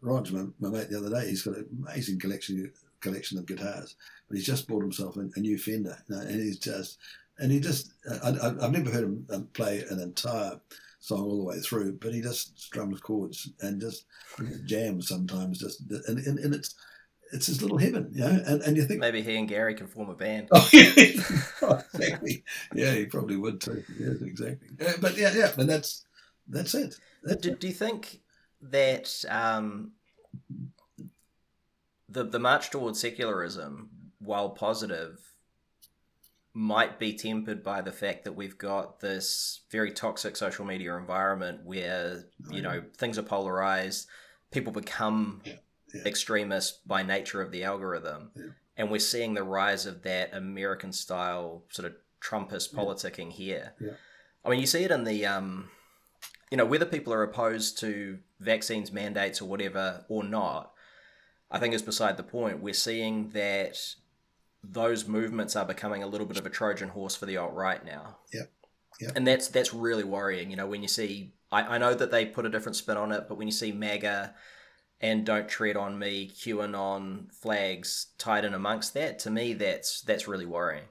[0.00, 1.28] Rog, my, my mate, the other day.
[1.28, 3.96] He's got an amazing collection collection of guitars,
[4.28, 6.98] but he's just bought himself a, a new Fender, you know, and he's just
[7.38, 7.92] and he just
[8.22, 8.30] I,
[8.60, 10.60] I've never heard him um, play an entire
[11.00, 14.06] song all the way through, but he just strums chords and just
[14.64, 15.58] jams sometimes.
[15.58, 16.74] Just and, and, and it's
[17.32, 18.42] it's his little heaven, you know.
[18.46, 20.48] And, and you think, Maybe he and Gary can form a band.
[20.52, 20.92] oh, yeah,
[21.94, 23.82] exactly, yeah, he probably would too.
[23.98, 24.68] Yeah, exactly.
[24.80, 26.04] Yeah, but yeah, yeah, but that's
[26.48, 26.96] that's it.
[27.22, 28.20] That's Do, do you think
[28.60, 29.92] that um,
[32.08, 35.18] the the march towards secularism, while positive,
[36.54, 41.64] might be tempered by the fact that we've got this very toxic social media environment
[41.64, 44.08] where Oh, you know things are polarized,
[44.50, 45.42] people become
[45.92, 46.08] Yeah, yeah.
[46.08, 48.44] extremist by nature of the algorithm, Yeah.
[48.76, 52.78] and we're seeing the rise of that American style sort of Trumpist Yeah.
[52.80, 53.74] politicking here.
[53.80, 53.92] Yeah.
[54.44, 55.70] I mean, you see it in the um,
[56.50, 60.72] you know, whether people are opposed to vaccines, mandates, or whatever or not,
[61.50, 62.60] I think is beside the point.
[62.60, 63.76] We're seeing that
[64.62, 67.84] those movements are becoming a little bit of a Trojan horse for the alt right
[67.84, 68.18] now.
[68.32, 68.50] Yep.
[69.00, 69.12] Yep.
[69.16, 70.50] And that's that's really worrying.
[70.50, 73.10] You know, when you see, I, I know that they put a different spin on
[73.12, 74.34] it, but when you see MAGA
[75.02, 80.28] and Don't Tread on Me, QAnon flags tied in amongst that, to me, that's that's
[80.28, 80.84] really worrying.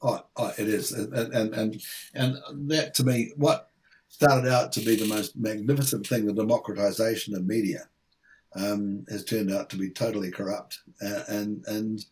[0.00, 1.82] Oh, oh, it is, and and and
[2.14, 3.70] and that to me, what
[4.08, 7.88] started out to be the most magnificent thing, the democratization of media,
[8.54, 12.04] um, has turned out to be totally corrupt uh, and and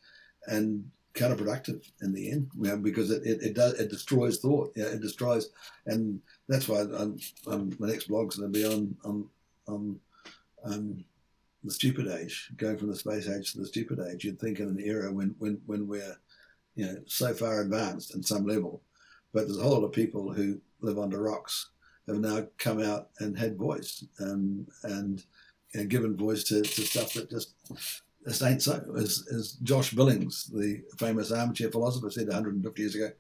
[0.47, 4.73] and counterproductive in the end, you know, because it, it, it does it destroys thought,
[4.75, 5.51] you know, it destroys,
[5.87, 9.29] and that's why I'm, I'm, my next blog's going to be on on
[9.69, 10.01] on
[10.65, 11.05] um,
[11.63, 14.25] the stupid age, going from the space age to the stupid age.
[14.25, 16.17] You'd think in an era when when when we're
[16.75, 18.83] you know, so far advanced in some level.
[19.33, 21.71] But there's a whole lot of people who live under rocks
[22.07, 25.25] have now come out and had voice um, and
[25.75, 27.55] know, given voice to, to stuff that just
[28.27, 28.83] just ain't so.
[28.97, 33.11] As, as Josh Billings, the famous armchair philosopher, said 150 years ago,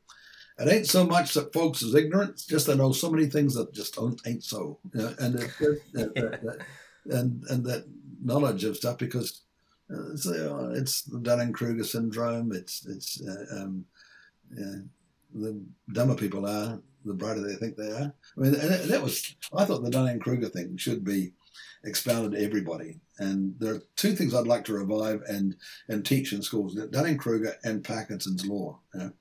[0.58, 3.74] it ain't so much that folks is ignorant, just they know so many things that
[3.74, 4.78] just don't, ain't so.
[4.94, 6.62] You know, and, it, it, it,
[7.06, 7.84] and and that
[8.22, 9.42] knowledge of stuff because
[9.90, 12.52] uh, it's, uh, it's the Dunning Kruger syndrome.
[12.52, 13.84] It's it's uh, um,
[14.54, 14.76] yeah,
[15.34, 15.60] the
[15.92, 18.14] dumber people are, the brighter they think they are.
[18.36, 21.32] I mean, that was I thought the Dunning Kruger thing should be
[21.84, 23.00] expounded to everybody.
[23.18, 25.56] And there are two things I'd like to revive and
[25.88, 28.78] and teach in schools: Dunning Kruger and Parkinson's law.
[28.94, 29.12] You know?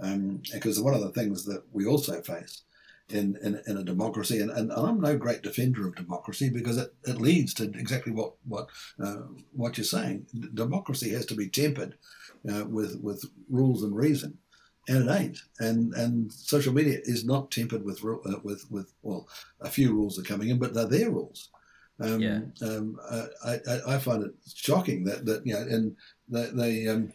[0.00, 2.62] um, because one of the things that we also face
[3.08, 6.94] in, in, in a democracy, and, and I'm no great defender of democracy because it,
[7.04, 8.68] it leads to exactly what what
[9.02, 9.22] uh,
[9.52, 10.26] what you're saying.
[10.54, 11.94] Democracy has to be tempered
[12.50, 14.38] uh, with with rules and reason,
[14.88, 15.38] and it ain't.
[15.58, 19.28] And and social media is not tempered with uh, with with well,
[19.60, 21.50] a few rules are coming in, but they're their rules.
[22.02, 22.40] Um, Yeah.
[22.62, 22.98] um,
[23.44, 25.96] I, I, I find it shocking that, that you know, and
[26.28, 27.12] they they, um,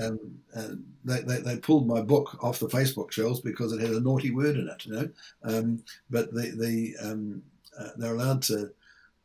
[0.00, 0.18] um,
[0.56, 0.74] uh,
[1.04, 4.30] they, they they pulled my book off the Facebook shelves because it had a naughty
[4.30, 5.08] word in it, you know.
[5.44, 7.42] Um, but the the um,
[7.78, 8.70] uh, they're allowed to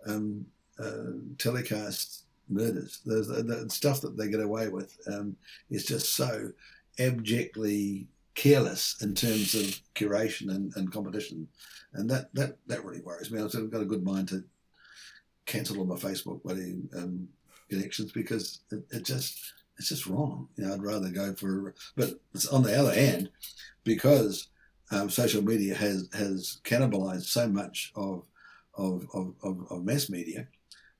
[0.05, 0.45] um,
[0.79, 2.99] uh, telecast murders.
[3.05, 5.35] There's the, the stuff that they get away with um,
[5.69, 6.51] is just so
[6.99, 11.47] abjectly careless in terms of curation and, and competition,
[11.93, 13.41] and that, that that really worries me.
[13.41, 14.43] I've got a good mind to
[15.45, 17.27] cancel all my Facebook bloody um,
[17.69, 20.47] connections because it, it just it's just wrong.
[20.55, 21.73] You know, I'd rather go for.
[21.95, 22.13] But
[22.51, 23.29] on the other hand,
[23.83, 24.47] because
[24.91, 28.23] um, social media has has cannibalized so much of
[28.77, 30.47] of, of, of of mass media,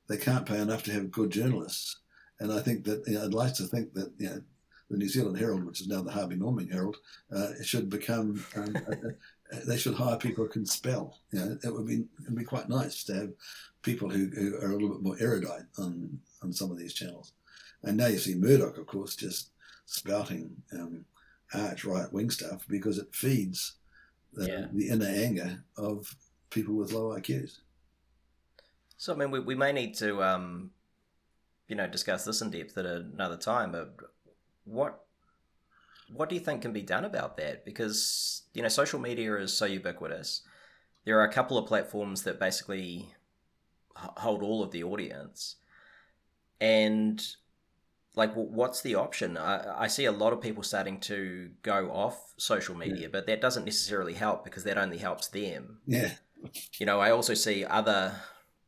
[0.08, 1.98] they can't pay enough to have good journalists.
[2.39, 4.41] And I think that you know, I'd like to think that you know,
[4.89, 6.98] the New Zealand Herald, which is now the Harvey Norman Herald,
[7.36, 8.43] uh, should become.
[8.56, 8.76] Um,
[9.66, 11.20] they should hire people who can spell.
[11.32, 13.30] You know, it would be it would be quite nice to have
[13.84, 17.34] people who, who are a little bit more erudite on on some of these channels.
[17.84, 19.52] And now you see Murdoch, of course, just
[19.86, 21.06] spouting um,
[21.54, 23.74] arch right wing stuff because it feeds
[24.34, 24.66] the, Yeah.
[24.74, 26.16] the inner anger of
[26.50, 27.60] people with low IQs.
[28.98, 30.72] So I mean, we, we may need to, um,
[31.68, 33.72] you know, discuss this in depth at another time.
[33.72, 33.96] But
[34.64, 35.05] what
[36.14, 37.66] what do you think can be done about that?
[37.66, 40.41] Because you know, social media is so ubiquitous.
[41.06, 43.14] There are a couple of platforms that basically
[43.95, 45.56] hold all of the audience,
[46.60, 47.22] and
[48.16, 49.38] like, what's the option?
[49.38, 53.41] I, I see a lot of people starting to go off social media, but that
[53.41, 56.12] doesn't necessarily help because that only helps them Yeah,
[56.78, 58.14] you know, I also see other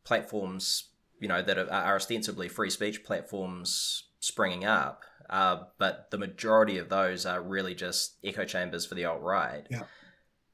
[0.03, 6.77] platforms, you know, that are ostensibly free speech platforms springing up, uh, but the majority
[6.77, 9.67] of those are really just echo chambers for the alt right.
[9.69, 9.83] Yeah.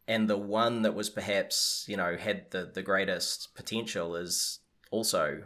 [0.08, 4.60] And the one that was perhaps, you know, had the, the greatest potential is
[4.92, 5.44] also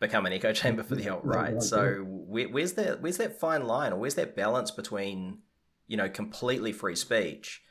[0.00, 1.62] become an echo chamber for the alt right.
[1.62, 5.38] So where, where's that where's that fine line, or where's that balance between,
[5.86, 7.62] you know, completely free speech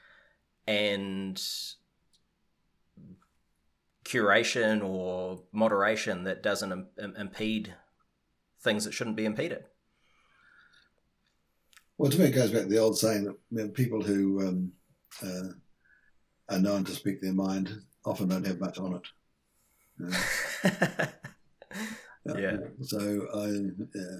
[0.65, 1.41] and
[4.05, 7.73] curation or moderation that doesn't Im- impede
[8.61, 9.65] things that shouldn't be impeded.
[11.97, 14.47] Well, to me, it goes back to the old saying that you know, people who
[14.47, 14.71] um,
[15.23, 15.49] uh,
[16.49, 17.73] are known to speak their mind
[18.05, 19.01] often don't have much on
[19.99, 21.13] it.
[22.29, 22.57] Uh, Yeah.
[22.81, 22.99] So
[23.33, 23.45] I,
[23.95, 24.17] yeah,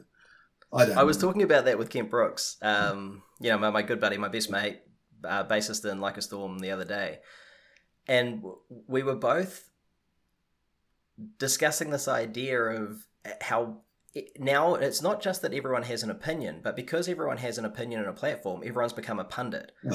[0.72, 0.98] I don't.
[0.98, 1.28] I was know.
[1.28, 4.50] talking about that with Kent Brooks, um, you know, my, my good buddy, my best
[4.50, 4.80] mate,
[5.26, 7.20] uh, bassist in Like a Storm the other day.
[8.08, 8.44] And
[8.88, 9.70] we were both
[11.38, 13.06] discussing this idea of
[13.42, 13.74] how it,
[14.40, 18.02] now it's not just that everyone has an opinion, but because everyone has an opinion
[18.02, 19.72] on a platform, everyone's become a pundit.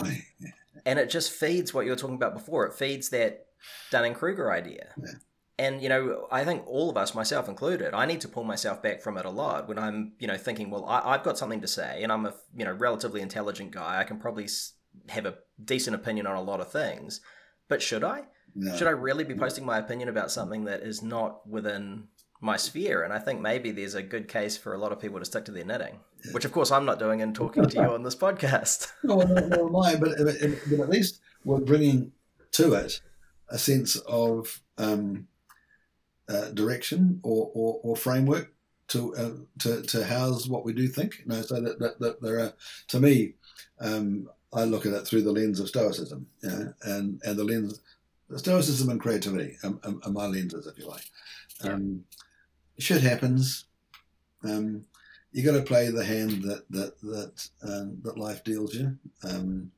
[0.84, 2.66] And it just feeds what you were talking about before.
[2.66, 3.46] It feeds that
[3.90, 4.88] Dunning Kruger idea.
[5.00, 5.12] Yeah.
[5.58, 8.82] And you know, I think all of us, myself included, I need to pull myself
[8.82, 11.60] back from it a lot when I'm, you know, thinking, well, I, I've got something
[11.60, 14.00] to say, and I'm a, you know, relatively intelligent guy.
[14.00, 14.48] I can probably
[15.08, 17.20] have a decent opinion on a lot of things,
[17.68, 18.24] but should I?
[18.54, 18.76] No.
[18.76, 22.08] Should I really be posting my opinion about something that is not within
[22.42, 23.04] my sphere?
[23.04, 25.46] And I think maybe there's a good case for a lot of people to stick
[25.46, 26.00] to their knitting,
[26.32, 28.88] which of course I'm not doing and talking to you on this podcast.
[29.04, 32.12] No, no, no, no, but, but, at least we're bringing
[32.52, 33.00] to it
[33.48, 35.26] a sense of um,
[36.28, 38.52] uh, direction or, or, or framework
[38.88, 39.30] to, uh,
[39.60, 41.20] to to house what we do think.
[41.20, 42.52] You know, so that, that, that there are,
[42.88, 43.34] to me,
[43.80, 47.44] um, I look at it through the lens of Stoicism, you know, and and the
[47.44, 47.80] lens,
[48.36, 51.04] Stoicism and creativity are, are, are my lenses, if you like.
[51.62, 52.04] Um,
[52.78, 53.66] Shit happens.
[54.44, 54.84] Um,
[55.32, 58.96] you got to play the hand that that that um, that life deals you.
[59.24, 59.70] Um,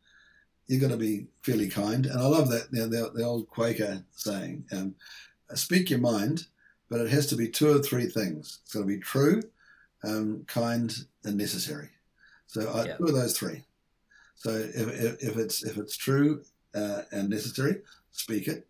[0.67, 3.49] you got to be fairly kind, and I love that you know, the, the old
[3.49, 4.95] Quaker saying: um,
[5.55, 6.47] "Speak your mind,
[6.89, 8.61] but it has to be two or three things.
[8.63, 9.43] It's got to be true,
[10.03, 11.91] um, kind, and necessary.
[12.47, 12.97] So I, Yeah.
[12.97, 13.65] two of those three.
[14.37, 16.43] So if, if, if it's if it's true
[16.75, 17.83] uh, and necessary,
[18.13, 18.67] speak it.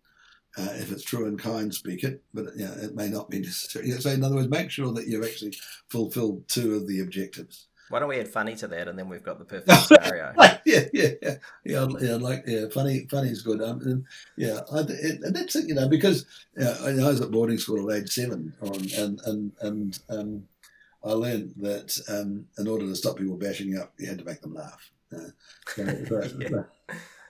[0.56, 3.90] Uh, if it's true and kind, speak it, but yeah, it may not be necessary.
[3.90, 5.56] So, in other words, make sure that you've actually
[5.88, 7.66] fulfilled two of the objectives.
[7.88, 10.32] Why don't we add funny to that, and then we've got the perfect scenario.
[10.38, 10.84] yeah, yeah,
[11.20, 11.34] yeah,
[11.64, 11.86] yeah.
[12.00, 13.60] Yeah, like yeah, funny, funny is good.
[13.60, 14.04] Um, and,
[14.36, 16.24] yeah, I, it, and that's it, you know, because
[16.56, 20.44] yeah, I, I was at boarding school at age seven, on, and and and um,
[21.04, 24.40] I learned that um, in order to stop people bashing up, you had to make
[24.40, 24.90] them laugh.
[25.12, 25.30] Uh,
[25.74, 26.62] so- Yeah.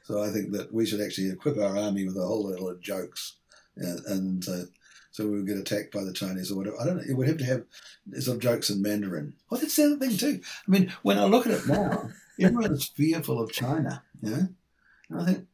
[0.05, 2.80] so- I think that we should actually equip our army with a whole lot of
[2.80, 3.36] jokes,
[3.76, 4.64] and, and uh,
[5.11, 6.80] so we would get attacked by the Chinese or whatever.
[6.80, 7.05] I don't know.
[7.09, 7.64] It would have to have
[8.20, 9.34] some jokes in Mandarin.
[9.50, 10.40] Oh, that's the other thing too.
[10.66, 14.02] I mean, when I look at it now, everyone's fearful of China.
[14.22, 14.48] You know?
[15.11, 15.46] And I think,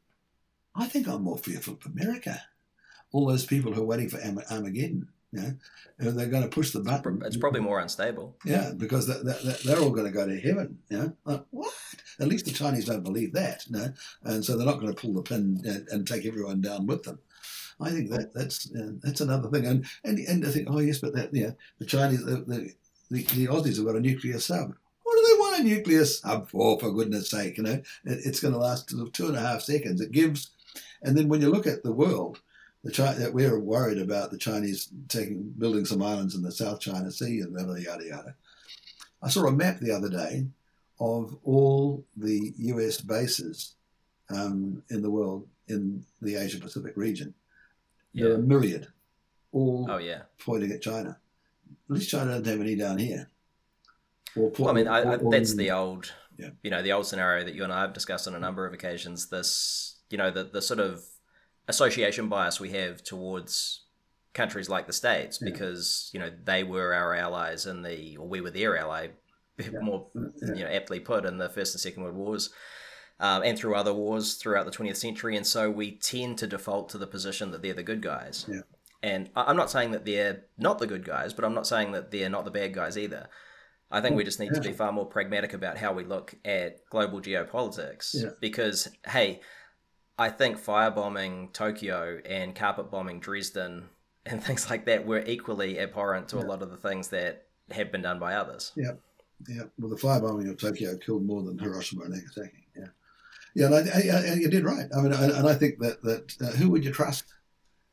[0.74, 2.40] I think I'm more fearful of America.
[3.12, 4.18] All those people who are waiting for
[4.50, 5.08] Armageddon.
[5.32, 5.52] Know,
[5.98, 7.22] they're going to push the button.
[7.24, 8.36] It's probably more unstable.
[8.44, 10.78] Yeah, because they're all going to go to heaven.
[10.88, 11.72] You know, like, what?
[12.18, 13.64] At least the Chinese don't believe that.
[13.68, 13.92] You know?
[14.24, 17.20] and so they're not going to pull the pin and, take everyone down with them.
[17.80, 19.66] I think that that's uh, that's another thing.
[19.66, 22.72] And and and I think, oh yes, but that yeah, the Chinese, the the,
[23.10, 24.74] the, the Aussies have got a nuclear sub.
[25.02, 26.78] What do they want a nuclear sub for?
[26.78, 30.00] For goodness' sake, you know, it, it's going to last two and a half seconds.
[30.00, 30.50] It gives,
[31.02, 32.40] and then when you look at the world,
[32.84, 37.10] the China, we're worried about the Chinese taking building some islands in the South China
[37.10, 38.34] Sea and yada yada yada.
[39.22, 40.46] I saw a map the other day
[40.98, 43.00] of all the U.S.
[43.00, 43.74] bases
[44.30, 47.34] um, in the world in the Asia Pacific region,
[48.12, 48.24] yeah.
[48.24, 48.88] There are a myriad,
[49.52, 50.22] all oh, yeah.
[50.38, 51.18] pointing at China.
[51.88, 53.28] At least China doesn't have any down here.
[54.36, 56.50] Or, well, I mean, I, I, that's the old, yeah.
[56.62, 58.72] you know, the old scenario that you and I have discussed on a number of
[58.72, 59.28] occasions.
[59.28, 61.04] This, you know, the the sort of
[61.70, 63.84] association bias we have towards
[64.34, 65.50] countries like the states yeah.
[65.50, 69.08] because you know they were our allies in the, or we were their ally,
[69.80, 72.50] more you know aptly put in the first and second world wars
[73.20, 75.36] um, and through other wars throughout the 20th century.
[75.36, 78.46] And so we tend to default to the position that they're the good guys.
[78.48, 78.62] Yeah.
[79.02, 82.10] And I'm not saying that they're not the good guys, but I'm not saying that
[82.10, 83.28] they're not the bad guys either.
[83.90, 86.88] I think we just need to be far more pragmatic about how we look at
[86.90, 88.14] global geopolitics.
[88.14, 88.30] Yeah.
[88.40, 89.40] Because, hey,
[90.20, 93.88] I think firebombing Tokyo and carpet bombing Dresden
[94.26, 96.42] and things like that were equally abhorrent to yeah.
[96.42, 98.72] a lot of the things that have been done by others.
[98.76, 98.92] Yeah.
[99.48, 99.62] Yeah.
[99.78, 102.66] Well, the firebombing of Tokyo killed more than Hiroshima and Nagasaki.
[102.76, 102.88] Yeah.
[103.54, 104.86] Yeah, and I, I, I, you did right.
[104.94, 107.24] I mean, and, and I think that that uh, who would you trust?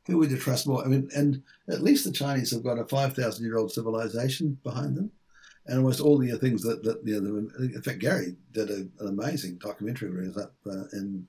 [0.05, 0.83] Who would you trust more?
[0.83, 4.59] I mean, and at least the Chinese have got a five thousand year old civilization
[4.63, 5.09] behind them,
[5.65, 7.49] and almost all the things that that you know.
[7.59, 11.25] In fact, Gary did a, an amazing documentary where he was up uh, in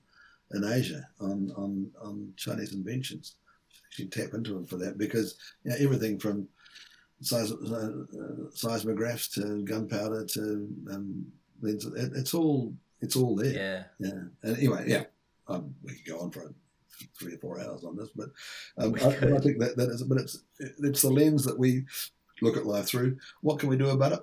[0.53, 3.35] in Asia on on on Chinese inventions.
[3.71, 6.47] You should tap into them for that because you know, everything from
[7.21, 7.91] seis, uh,
[8.53, 11.25] seismographs to gunpowder to um,
[11.63, 11.83] it,
[12.15, 13.53] it's all it's all there.
[13.53, 13.83] Yeah.
[13.99, 14.21] Yeah.
[14.43, 15.03] And anyway, yeah,
[15.47, 16.53] um, we could go on for
[17.17, 18.29] three or four hours on this, but
[18.77, 21.85] um, I, I, think that that is, but it's it's the lens that we
[22.41, 23.17] look at life through.
[23.41, 24.19] What can we do about it?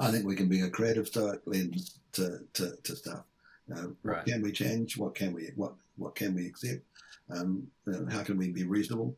[0.00, 3.24] I think we can be a creative stoic lens to to, to stuff.
[3.70, 4.16] Uh, right.
[4.18, 4.96] What can we change?
[4.96, 6.82] What can we what what can we accept?
[7.30, 9.16] Um, know, how can we be reasonable?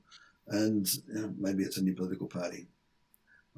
[0.49, 2.67] And know, maybe it's a new political party.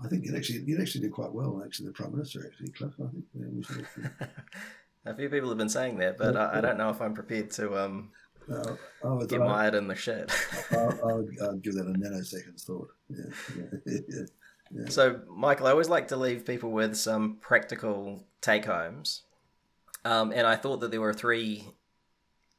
[0.04, 1.62] I think it actually you actually did quite well.
[1.64, 2.92] Actually, the prime minister actually, Cliff.
[3.00, 3.66] I think
[3.98, 4.26] yeah.
[5.06, 7.50] A few people have been saying that, but I, I don't know if I'm prepared
[7.52, 8.10] to um,
[8.52, 8.74] uh,
[9.04, 10.30] would, get mired in the shit.
[10.70, 12.88] I, I, would, I'd give that a nanosecond's thought.
[13.08, 13.24] Yeah,
[13.86, 14.22] yeah,
[14.72, 19.22] yeah, So, Michael, I always like to leave people with some practical take homes.
[20.06, 21.64] Um, and I thought that there were three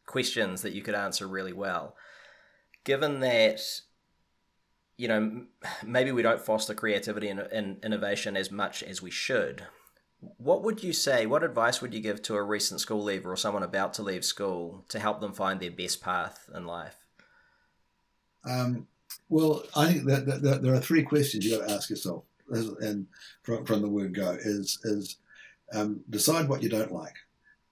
[0.06, 1.96] questions that you could answer really well.
[2.84, 3.62] Given that,
[4.98, 5.46] you know,
[5.86, 9.64] maybe we don't foster creativity and, and innovation as much as we should,
[10.20, 11.26] what would you say?
[11.26, 14.26] What advice would you give to a recent school leaver or someone about to leave
[14.26, 16.98] school to help them find their best path in life?
[18.44, 18.88] Um,
[19.30, 22.26] well, I think that, that, that, there are three questions you got to ask yourself,
[22.50, 23.08] and
[23.44, 25.18] from, from the word go is is
[25.74, 27.16] um, decide what you don't like.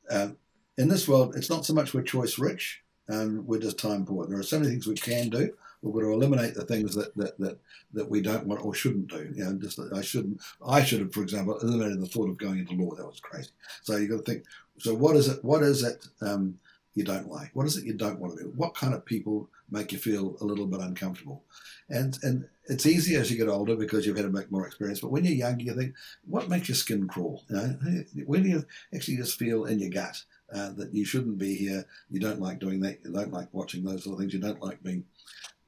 [0.10, 0.38] Um,
[0.78, 4.28] in this world, it's not so much we're choice rich, um, we're just time poor.
[4.28, 5.54] There are so many things we can do,
[5.86, 7.60] We've got to eliminate the things that, that, that,
[7.94, 9.32] that we don't want or shouldn't do.
[9.36, 10.42] You know, just I shouldn't.
[10.66, 12.96] I should have, for example, eliminated the thought of going into law.
[12.96, 13.52] That was crazy.
[13.84, 14.46] So you've got to think.
[14.80, 15.44] So what is it?
[15.46, 16.58] What is it um,
[16.96, 17.52] you don't like?
[17.54, 18.54] What is it you don't want to do?
[18.56, 21.44] What kind of people make you feel a little bit uncomfortable?
[21.90, 25.00] And and it's easy as you get older because you've had to make more experience.
[25.00, 25.94] But when you're young, you think,
[26.26, 27.44] what makes your skin crawl?
[27.50, 27.78] You know,
[28.26, 31.86] when you actually just feel in your gut uh, that you shouldn't be here?
[32.10, 33.00] You don't like doing that.
[33.04, 34.34] You don't like watching those sort of things.
[34.34, 35.06] You don't like being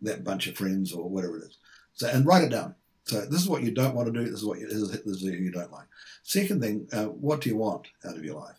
[0.02, 1.58] that bunch of friends or whatever it is.
[1.94, 2.76] So and write it down.
[3.06, 4.30] So this is what you don't want to do.
[4.30, 5.88] This is what you, this is who you don't like.
[6.24, 8.58] Second thing, uh, what do you want out of your life?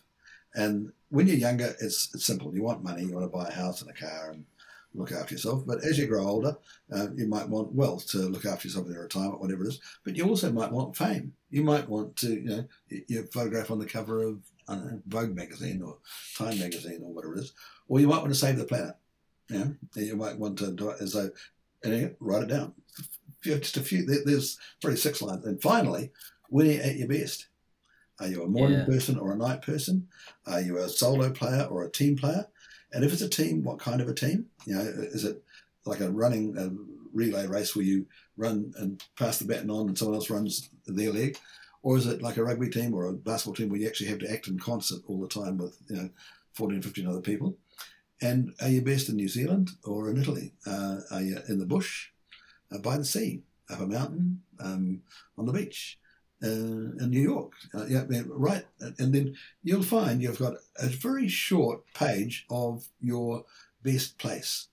[0.54, 2.54] And when you're younger, it's, it's simple.
[2.54, 3.02] You want money.
[3.02, 4.44] You want to buy a house and a car and
[4.94, 5.64] look after yourself.
[5.66, 6.56] But as you grow older,
[6.92, 9.80] uh, you might want wealth to look after yourself in your retirement, whatever it is.
[10.04, 11.32] But you also might want fame.
[11.50, 12.64] You might want to, you know,
[13.08, 15.98] your photograph on the cover of know, Vogue magazine or
[16.36, 17.52] Time magazine or whatever it is.
[17.88, 18.94] Or you might want to save the planet.
[19.48, 21.30] Yeah, you might want to do it as a,
[21.82, 22.74] and write it down.
[23.42, 24.04] Just a few.
[24.04, 25.46] There's probably six lines.
[25.46, 26.10] And finally,
[26.50, 27.48] when you're at your best,
[28.20, 28.84] are you a morning yeah.
[28.84, 30.08] person or a night person?
[30.46, 32.46] Are you a solo player or a team player?
[32.92, 34.46] And if it's a team, what kind of a team?
[34.64, 35.42] You know, is it
[35.84, 36.70] like a running a
[37.12, 41.12] relay race where you run and pass the baton on and someone else runs their
[41.12, 41.38] leg?
[41.82, 44.18] Or is it like a rugby team or a basketball team where you actually have
[44.20, 46.10] to act in concert all the time with, you know,
[46.54, 47.56] 14, 15 other people?
[48.20, 50.52] And are you best in New Zealand or in Italy?
[50.66, 52.08] Uh, are you in the bush,
[52.72, 55.02] uh, by the sea, up a mountain, um,
[55.36, 55.98] on the beach?
[56.40, 59.34] Uh, in New York, uh, yeah, right, and then
[59.64, 63.44] you'll find you've got a very short page of your
[63.82, 64.68] best place.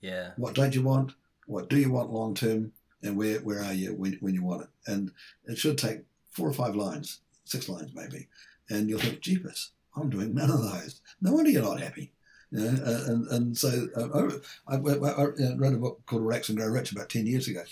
[0.00, 0.30] Yeah.
[0.36, 1.12] What don't you want?
[1.46, 2.72] What do you want long term?
[3.02, 4.68] And where where are you when, when you want it?
[4.86, 5.10] And
[5.44, 6.00] it should take
[6.30, 8.28] four or five lines, six lines maybe,
[8.70, 11.00] and you'll think, jeepers, I'm doing none of those.
[11.20, 12.12] No wonder you're not happy.
[12.50, 14.30] You know, uh, and and so uh,
[14.66, 17.62] I, I, I, wrote a book called Relax and Grow Rich about ten years ago,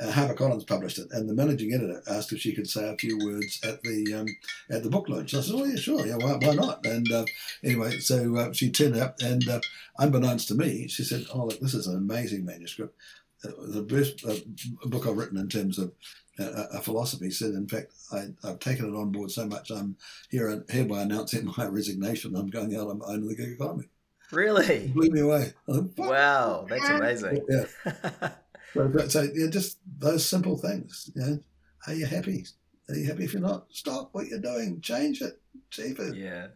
[0.00, 3.18] uh, HarperCollins published it, and the managing editor asked if she could say a few
[3.18, 4.26] words at the um,
[4.70, 5.34] at the book launch.
[5.34, 7.24] I said, "Oh yeah, sure, yeah, why, why not?" And uh,
[7.64, 9.60] anyway, so uh, she turned up, and uh,
[9.98, 12.96] unbeknownst to me, she said, "Oh look, this is an amazing manuscript,
[13.44, 15.92] uh, the best uh, book I've written in terms of."
[16.40, 19.96] a philosophy said, in fact, I, have taken it on board so much, I'm
[20.30, 22.36] here hereby announcing my resignation.
[22.36, 23.88] I'm going out on my own in the gig economy.
[24.30, 24.64] Really?
[24.64, 25.52] It blew me away.
[25.66, 27.44] Wow, that's amazing.
[27.48, 28.30] Yeah.
[28.74, 31.10] So, so yeah, just those simple things.
[31.14, 31.38] You know,
[31.86, 32.46] are you happy?
[32.88, 33.66] Are you happy if you're not?
[33.70, 34.80] Stop what you're doing.
[34.80, 35.40] Change it.
[35.70, 36.16] Change it.
[36.16, 36.48] Yeah.